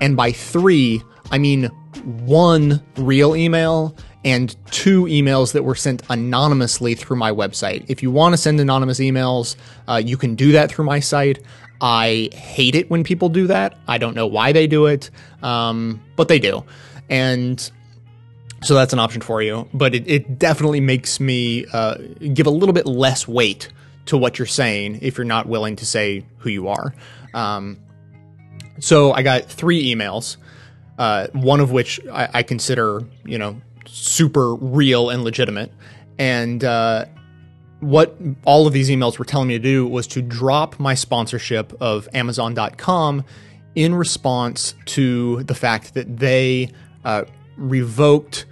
[0.00, 1.70] And by three, I mean
[2.04, 7.84] one real email and two emails that were sent anonymously through my website.
[7.88, 9.56] If you want to send anonymous emails,
[9.86, 11.42] uh, you can do that through my site.
[11.80, 13.76] I hate it when people do that.
[13.86, 15.10] I don't know why they do it,
[15.42, 16.64] um, but they do.
[17.10, 17.70] And
[18.62, 19.68] so that's an option for you.
[19.74, 21.96] But it, it definitely makes me uh,
[22.32, 23.68] give a little bit less weight
[24.06, 26.94] to what you're saying if you're not willing to say who you are.
[27.34, 27.78] Um,
[28.80, 30.38] so I got three emails
[30.98, 35.72] uh, one of which I, I, consider, you know, super real and legitimate.
[36.18, 37.06] And uh,
[37.80, 41.72] what all of these emails were telling me to do was to drop my sponsorship
[41.80, 43.24] of Amazon.com
[43.74, 46.70] in response to the fact that they
[47.04, 47.24] uh,
[47.56, 48.46] revoked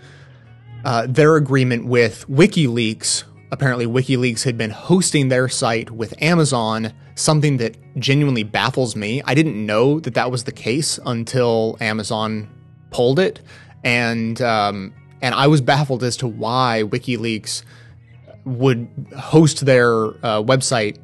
[0.85, 3.25] uh, their agreement with WikiLeaks.
[3.53, 9.23] Apparently, WikiLeaks had been hosting their site with Amazon something that genuinely baffles me.
[9.25, 12.49] I didn't know that that was the case until Amazon
[12.91, 13.41] pulled it,
[13.85, 17.63] and um, and I was baffled as to why WikiLeaks
[18.45, 20.99] would host their uh, website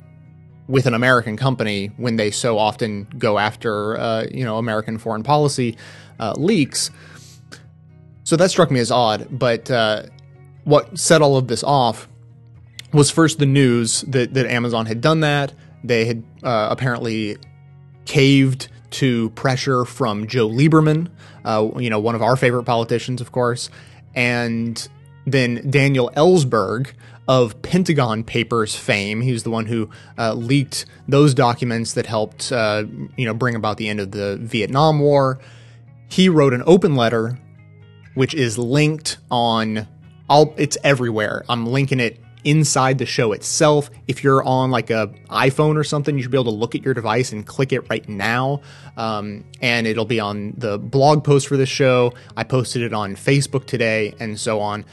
[0.67, 5.23] with an American company when they so often go after uh, you know American foreign
[5.23, 5.77] policy
[6.21, 6.91] uh, leaks.
[8.25, 9.27] So that struck me as odd.
[9.31, 10.05] But uh,
[10.65, 12.09] what set all of this off
[12.93, 15.53] was first the news that that Amazon had done that.
[15.85, 17.37] They had uh, apparently
[18.05, 21.11] caved to pressure from Joe Lieberman,
[21.45, 23.71] uh, you know, one of our favorite politicians, of course,
[24.15, 24.89] and
[25.27, 26.93] then Daniel Ellsberg
[27.29, 29.21] of Pentagon Papers fame.
[29.21, 32.85] He was the one who uh, leaked those documents that helped, uh,
[33.17, 35.39] you know, bring about the end of the Vietnam War.
[36.09, 37.39] He wrote an open letter,
[38.15, 39.87] which is linked on
[40.31, 40.55] all.
[40.57, 41.45] It's everywhere.
[41.51, 42.19] I'm linking it
[42.49, 43.91] inside the show itself.
[44.07, 46.83] If you're on like a iPhone or something, you should be able to look at
[46.83, 48.63] your device and click it right now.
[48.97, 52.15] Um, and it'll be on the blog post for this show.
[52.39, 54.87] I posted it on Facebook today and so on.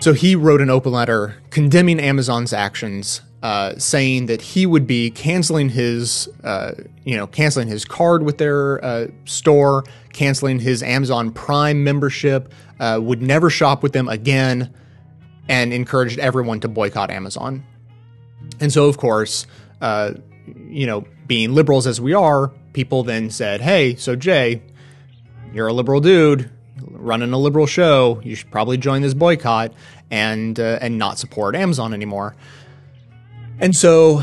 [0.00, 5.12] So he wrote an open letter condemning Amazon's actions, uh, saying that he would be
[5.12, 6.72] canceling his, uh,
[7.04, 12.98] you know, canceling his card with their uh, store, canceling his Amazon Prime membership, uh,
[13.00, 14.74] would never shop with them again
[15.48, 17.64] and encouraged everyone to boycott Amazon.
[18.60, 19.46] And so, of course,
[19.80, 20.14] uh,
[20.68, 24.62] you know, being liberals as we are, people then said, hey, so Jay,
[25.52, 26.50] you're a liberal dude
[26.82, 28.20] running a liberal show.
[28.22, 29.72] You should probably join this boycott
[30.10, 32.36] and uh, and not support Amazon anymore.
[33.58, 34.22] And so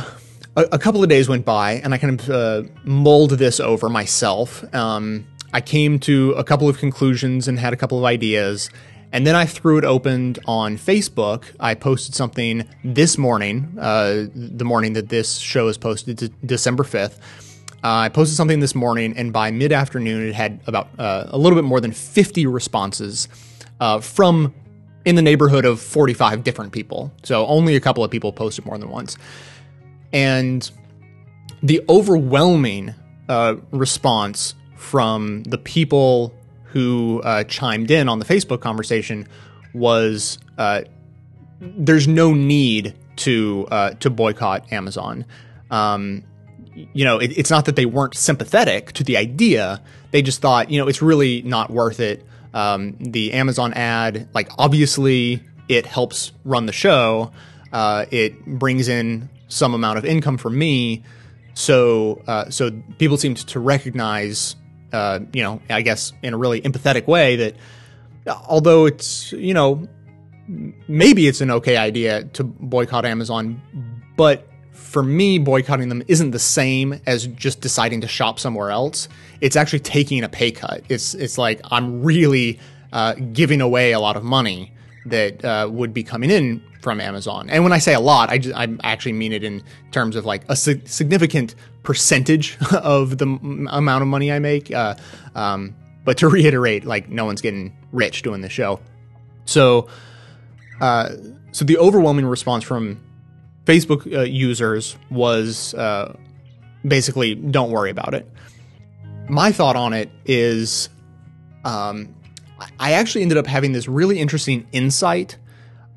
[0.55, 3.89] a, a, couple of days went by, and I kind of uh, mulled this over
[3.89, 4.63] myself.
[4.74, 8.69] Um, I came to a couple of conclusions and had a couple of ideas,
[9.14, 11.43] and then I threw it open on Facebook.
[11.59, 17.20] I posted something this morning, uh, the morning that this show is posted, December 5th.
[17.84, 21.38] Uh, I posted something this morning, and by mid afternoon, it had about uh, a
[21.38, 23.28] little bit more than 50 responses
[23.80, 24.51] uh, from
[25.05, 27.11] in the neighborhood of 45 different people.
[27.22, 29.16] So only a couple of people posted more than once.
[30.11, 30.70] And
[31.61, 32.95] the overwhelming
[33.30, 36.34] uh, response from the people
[36.74, 39.28] who uh, chimed in on the Facebook conversation
[39.74, 40.82] was uh,
[41.61, 45.26] there's no need to uh, to boycott Amazon.
[45.71, 46.24] Um,
[46.76, 49.82] you know, it, it's not that they weren't sympathetic to the idea.
[50.11, 52.26] They just thought, you know, it's really not worth it.
[52.53, 57.32] Um, the Amazon ad, like, obviously, it helps run the show.
[57.71, 61.03] Uh, it brings in some amount of income for me.
[61.53, 64.55] So, uh, so people seemed to recognize,
[64.94, 67.56] uh, you know, I guess in a really empathetic way that
[68.28, 69.88] although it's, you know,
[70.88, 73.62] maybe it's an okay idea to boycott Amazon,
[74.16, 79.10] but for me, boycotting them isn't the same as just deciding to shop somewhere else.
[79.41, 80.84] It's actually taking a pay cut.
[80.88, 82.60] It's it's like I'm really
[82.91, 84.72] uh, giving away a lot of money
[85.08, 87.49] that uh, would be coming in from Amazon.
[87.49, 90.25] And when I say a lot, I, just, I actually mean it in terms of
[90.25, 94.71] like a sig- significant percentage of the m- amount of money I make.
[94.71, 94.95] Uh,
[95.34, 98.79] um, but to reiterate, like no one's getting rich doing this show.
[99.45, 99.88] So,
[100.81, 101.09] uh,
[101.51, 103.01] so the overwhelming response from
[103.65, 106.15] Facebook uh, users was uh,
[106.86, 108.29] basically don't worry about it.
[109.29, 110.89] My thought on it is
[111.63, 112.13] um,
[112.79, 115.38] I actually ended up having this really interesting insight.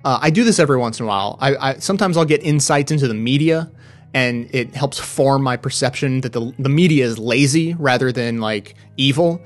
[0.06, 1.36] Uh, I do this every once in a while.
[1.40, 3.68] I, I, sometimes I'll get insights into the media,
[4.14, 8.76] and it helps form my perception that the the media is lazy rather than like
[8.96, 9.42] evil,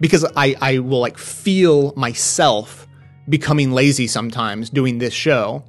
[0.00, 2.86] because I I will like feel myself
[3.26, 5.64] becoming lazy sometimes doing this show,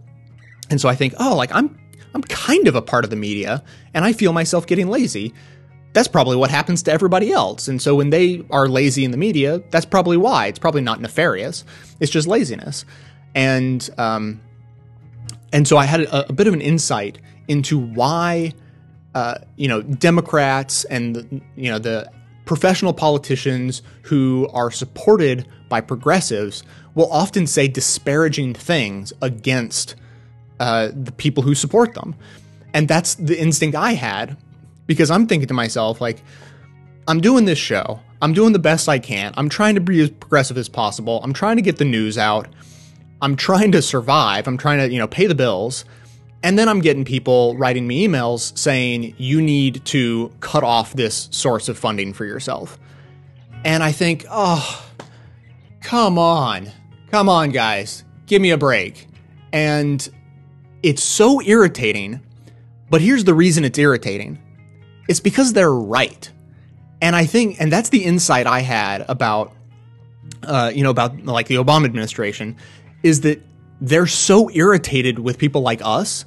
[0.69, 1.79] and so I think oh like I'm
[2.13, 3.63] I'm kind of a part of the media,
[3.93, 5.33] and I feel myself getting lazy
[5.93, 7.67] that's probably what happens to everybody else.
[7.67, 10.47] And so when they are lazy in the media, that's probably why.
[10.47, 11.63] It's probably not nefarious.
[11.99, 12.83] It's just laziness.
[13.35, 14.41] And um,
[15.51, 18.53] and so I had a, a bit of an insight into why
[19.15, 22.09] uh, you know Democrats and the, you know the
[22.45, 26.63] professional politicians who are supported by progressives
[26.93, 29.95] will often say disparaging things against
[30.59, 32.15] uh, the people who support them.
[32.73, 34.37] And that's the instinct I had
[34.87, 36.21] because I'm thinking to myself, like,
[37.07, 37.99] I'm doing this show.
[38.21, 39.33] I'm doing the best I can.
[39.35, 41.19] I'm trying to be as progressive as possible.
[41.23, 42.47] I'm trying to get the news out.
[43.23, 44.47] I'm trying to survive.
[44.47, 45.85] I'm trying to, you know, pay the bills.
[46.43, 51.29] And then I'm getting people writing me emails saying you need to cut off this
[51.31, 52.77] source of funding for yourself.
[53.63, 54.85] And I think, oh,
[55.79, 56.69] come on.
[57.11, 58.03] Come on, guys.
[58.25, 59.07] Give me a break.
[59.53, 60.07] And
[60.83, 62.19] it's so irritating.
[62.89, 64.37] But here's the reason it's irritating
[65.07, 66.29] it's because they're right.
[67.01, 69.53] And I think, and that's the insight I had about,
[70.43, 72.57] uh, you know, about like the Obama administration,
[73.03, 73.41] is that
[73.81, 76.25] they're so irritated with people like us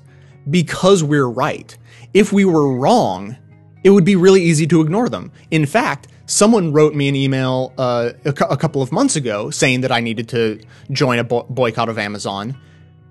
[0.49, 1.77] because we're right.
[2.15, 3.37] If we were wrong,
[3.83, 5.33] it would be really easy to ignore them.
[5.51, 9.51] In fact, someone wrote me an email uh, a, cu- a, couple of months ago
[9.51, 10.61] saying that I needed to
[10.91, 12.57] join a bo- boycott of Amazon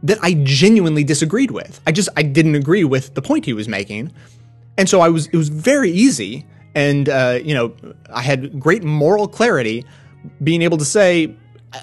[0.04, 1.82] that I genuinely disagreed with.
[1.88, 4.12] I just I didn't agree with the point he was making.
[4.78, 6.46] And so I was, it was very easy.
[6.76, 7.74] And, uh, you know,
[8.14, 9.86] I had great moral clarity
[10.44, 11.36] being able to say,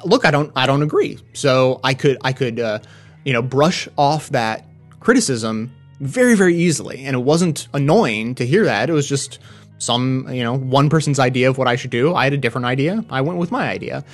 [0.05, 1.19] look, I don't, I don't agree.
[1.33, 2.79] So I could, I could, uh,
[3.25, 4.67] you know, brush off that
[5.01, 7.05] criticism very, very easily.
[7.05, 8.91] And it wasn't annoying to hear that.
[8.91, 9.39] It was just
[9.79, 12.15] some, you know, one person's idea of what I should do.
[12.15, 13.05] I had a different idea.
[13.11, 14.05] I went with my idea.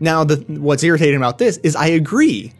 [0.00, 2.52] Now, the, what's irritating about this is I agree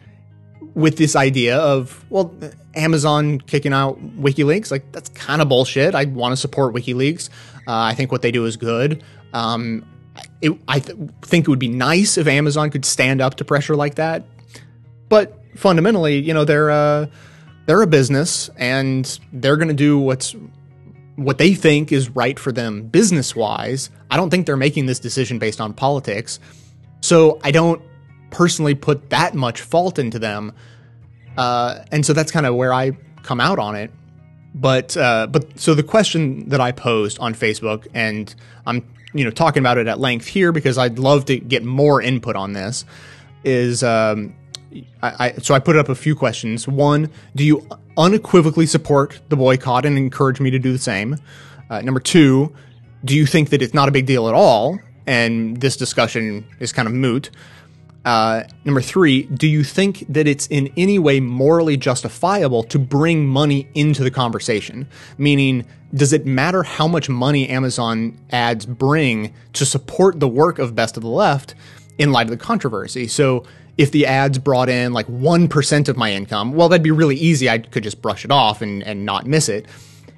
[0.73, 2.33] with this idea of, well,
[2.75, 5.95] Amazon kicking out WikiLeaks, like that's kind of bullshit.
[5.95, 7.29] I want to support WikiLeaks.
[7.67, 9.03] Uh, I think what they do is good.
[9.33, 9.85] Um,
[10.41, 13.75] it, I th- think it would be nice if Amazon could stand up to pressure
[13.75, 14.23] like that.
[15.09, 17.07] But fundamentally, you know, they're uh,
[17.65, 20.35] they're a business and they're going to do what's
[21.15, 23.89] what they think is right for them business wise.
[24.09, 26.39] I don't think they're making this decision based on politics.
[27.01, 27.81] So I don't
[28.31, 30.53] personally put that much fault into them.
[31.37, 32.91] Uh, and so that's kind of where I
[33.23, 33.91] come out on it.
[34.55, 38.33] But uh, but so the question that I posed on Facebook, and
[38.65, 42.01] I'm you know talking about it at length here because I'd love to get more
[42.01, 42.85] input on this,
[43.43, 44.35] is um,
[45.01, 46.67] I, I so I put up a few questions.
[46.67, 47.67] One, do you
[47.97, 51.17] unequivocally support the boycott and encourage me to do the same?
[51.69, 52.53] Uh, number two,
[53.05, 56.71] do you think that it's not a big deal at all, and this discussion is
[56.71, 57.29] kind of moot?
[58.09, 63.27] Uh, number three, do you think that it's in any way morally justifiable to bring
[63.27, 64.87] money into the conversation?
[65.19, 65.63] Meaning,
[65.93, 70.97] does it matter how much money Amazon ads bring to support the work of Best
[70.97, 71.53] of the Left
[71.99, 73.07] in light of the controversy?
[73.07, 73.45] So,
[73.77, 77.47] if the ads brought in like 1% of my income, well, that'd be really easy.
[77.47, 79.67] I could just brush it off and, and not miss it.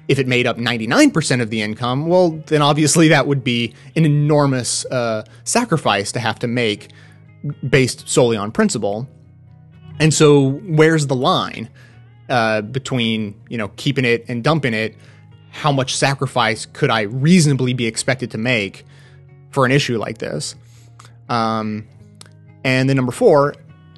[0.08, 4.06] If it made up 99% of the income, well, then obviously that would be an
[4.06, 6.88] enormous uh, sacrifice to have to make
[7.68, 9.08] based solely on principle.
[9.98, 11.68] And so, where's the line
[12.28, 14.96] uh, between you know keeping it and dumping it?
[15.50, 18.86] How much sacrifice could I reasonably be expected to make
[19.50, 20.54] for an issue like this?
[21.28, 21.86] Um,
[22.64, 23.54] and then number four,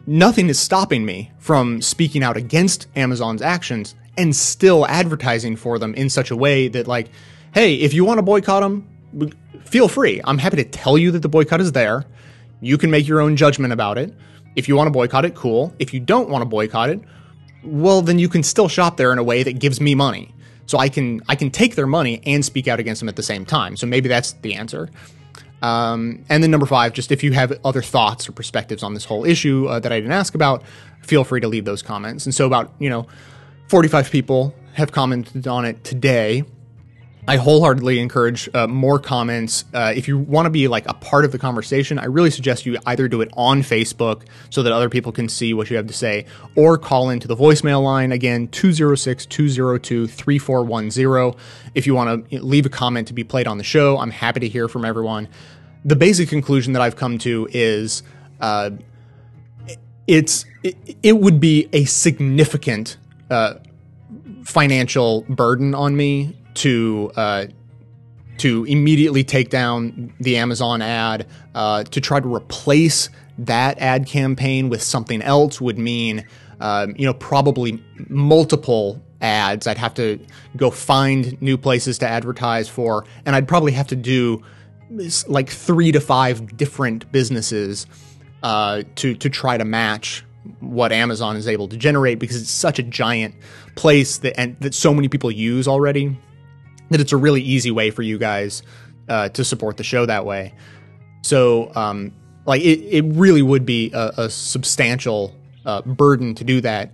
[0.06, 5.94] nothing is stopping me from speaking out against Amazon's actions and still advertising for them
[5.94, 7.10] in such a way that, like,
[7.52, 9.32] hey, if you want to boycott them,
[9.64, 10.20] feel free.
[10.24, 12.04] I'm happy to tell you that the boycott is there.
[12.60, 14.14] You can make your own judgment about it.
[14.56, 15.74] If you want to boycott it, cool.
[15.78, 17.00] If you don't want to boycott it,
[17.64, 20.34] well, then you can still shop there in a way that gives me money.
[20.66, 23.22] So I can I can take their money and speak out against them at the
[23.22, 23.76] same time.
[23.76, 24.88] So maybe that's the answer.
[25.62, 29.04] Um, and then number five, just if you have other thoughts or perspectives on this
[29.04, 30.62] whole issue uh, that I didn't ask about,
[31.02, 32.26] feel free to leave those comments.
[32.26, 33.06] And so about you know,
[33.68, 36.44] 45 people have commented on it today.
[37.26, 39.64] I wholeheartedly encourage uh, more comments.
[39.72, 42.66] Uh, if you want to be like a part of the conversation, I really suggest
[42.66, 45.86] you either do it on Facebook so that other people can see what you have
[45.86, 51.40] to say, or call into the voicemail line again 206 202 3410.
[51.74, 54.40] If you want to leave a comment to be played on the show, I'm happy
[54.40, 55.28] to hear from everyone.
[55.82, 58.02] The basic conclusion that I've come to is
[58.42, 58.70] uh,
[60.06, 62.98] it's it, it would be a significant
[63.30, 63.54] uh,
[64.44, 67.46] financial burden on me to uh,
[68.38, 73.08] to immediately take down the Amazon ad uh, to try to replace
[73.38, 76.26] that ad campaign with something else would mean
[76.60, 79.66] um, you know probably multiple ads.
[79.66, 80.18] I'd have to
[80.56, 84.42] go find new places to advertise for and I'd probably have to do
[85.26, 87.86] like three to five different businesses
[88.42, 90.24] uh, to to try to match
[90.60, 93.34] what Amazon is able to generate because it's such a giant
[93.76, 96.16] place that and that so many people use already
[96.90, 98.62] that it's a really easy way for you guys
[99.08, 100.54] uh, to support the show that way.
[101.22, 102.12] So, um,
[102.46, 105.34] like, it, it really would be a, a substantial
[105.64, 106.90] uh, burden to do that.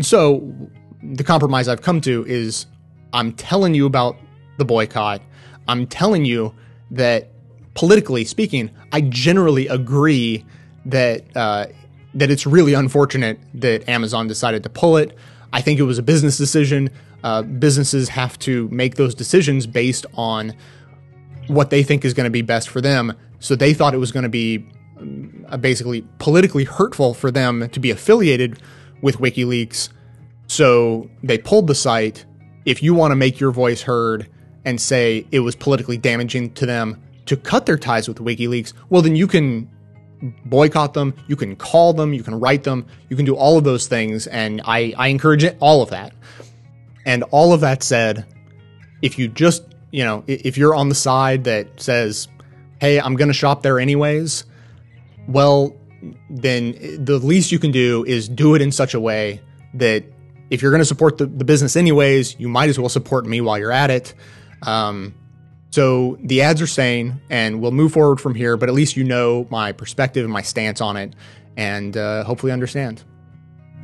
[0.00, 0.54] So,
[1.02, 2.66] the compromise I've come to is
[3.12, 4.16] I'm telling you about
[4.58, 5.22] the boycott.
[5.66, 6.54] I'm telling you
[6.90, 7.30] that
[7.74, 10.44] politically speaking, I generally agree
[10.86, 11.66] that uh,
[12.14, 15.16] that it's really unfortunate that Amazon decided to pull it.
[15.52, 16.90] I think it was a business decision.
[17.24, 20.54] Uh, businesses have to make those decisions based on
[21.48, 23.12] what they think is going to be best for them.
[23.40, 24.66] So they thought it was going to be
[25.48, 28.60] uh, basically politically hurtful for them to be affiliated
[29.02, 29.90] with WikiLeaks.
[30.46, 32.24] So they pulled the site.
[32.64, 34.28] If you want to make your voice heard
[34.64, 39.02] and say it was politically damaging to them to cut their ties with WikiLeaks, well,
[39.02, 39.70] then you can
[40.46, 43.64] boycott them, you can call them, you can write them, you can do all of
[43.64, 44.26] those things.
[44.26, 46.12] And I, I encourage it, all of that.
[47.08, 48.26] And all of that said,
[49.00, 52.28] if you just, you know, if you're on the side that says,
[52.82, 54.44] hey, I'm going to shop there anyways,
[55.26, 55.74] well,
[56.28, 56.72] then
[57.02, 59.40] the least you can do is do it in such a way
[59.72, 60.04] that
[60.50, 63.40] if you're going to support the, the business anyways, you might as well support me
[63.40, 64.12] while you're at it.
[64.60, 65.14] Um,
[65.70, 68.58] so the ads are sane, and we'll move forward from here.
[68.58, 71.14] But at least you know my perspective and my stance on it,
[71.56, 73.02] and uh, hopefully understand.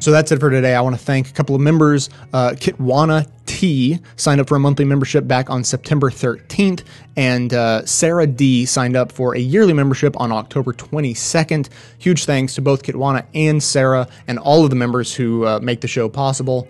[0.00, 0.74] So that's it for today.
[0.74, 2.10] I want to thank a couple of members.
[2.32, 6.84] Uh, Kitwana T signed up for a monthly membership back on September 13th,
[7.16, 11.70] and uh, Sarah D signed up for a yearly membership on October 22nd.
[11.98, 15.80] Huge thanks to both Kitwana and Sarah and all of the members who uh, make
[15.80, 16.68] the show possible.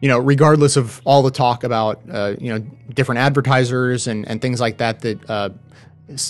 [0.00, 2.64] You know, regardless of all the talk about uh, you know
[2.94, 5.50] different advertisers and, and things like that that uh,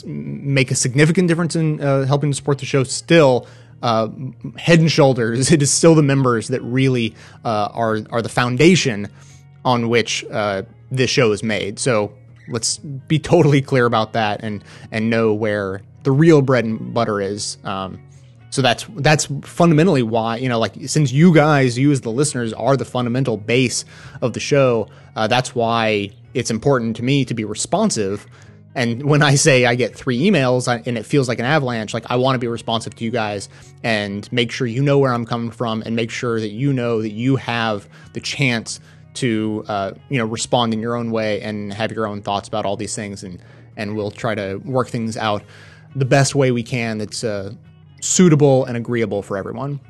[0.07, 3.47] make a significant difference in uh, helping to support the show, still
[3.83, 4.09] uh,
[4.57, 7.15] head and shoulders, it is still the members that really
[7.45, 9.09] uh, are are the foundation
[9.65, 11.79] on which uh, this show is made.
[11.79, 12.13] So
[12.49, 17.21] let's be totally clear about that and and know where the real bread and butter
[17.21, 17.59] is.
[17.65, 18.01] Um,
[18.51, 22.53] so that's that's fundamentally why you know like since you guys you as the listeners
[22.55, 23.85] are the fundamental base
[24.23, 28.27] of the show uh, that's why it's important to me to be responsive
[28.79, 32.05] and when i say i get three emails and it feels like an avalanche like
[32.11, 33.49] i want to be responsive to you guys
[33.83, 37.03] and make sure you know where i'm coming from and make sure that you know
[37.03, 38.81] that you have the chance
[39.15, 42.65] to uh, you know respond in your own way and have your own thoughts about
[42.65, 43.43] all these things and
[43.77, 45.43] and we'll try to work things out
[45.97, 47.53] the best way we can that's uh,
[48.01, 49.81] suitable and agreeable for everyone.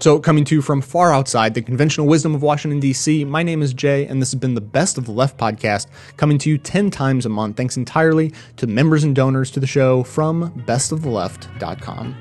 [0.00, 3.62] So, coming to you from far outside the conventional wisdom of Washington, D.C., my name
[3.62, 6.56] is Jay, and this has been the Best of the Left podcast, coming to you
[6.56, 12.14] 10 times a month, thanks entirely to members and donors to the show from bestoftheleft.com.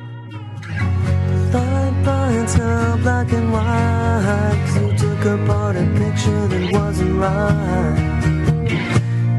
[1.51, 4.73] Thought now black and white.
[4.81, 8.23] you took apart a picture that wasn't right.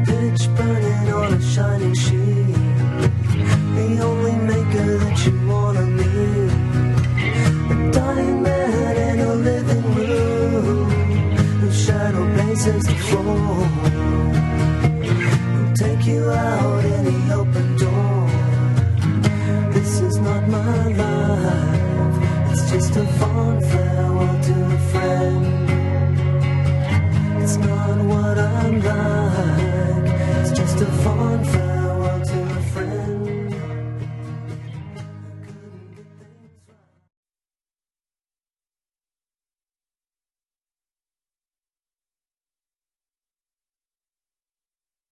[0.05, 2.55] Pitch burning on a shining sheet.
[3.75, 5.88] The only maker that you wanna
[12.59, 13.69] reasons before.
[14.99, 18.29] We'll take you out in the open door.
[19.71, 23.88] This is not my life, it's just a fun fact.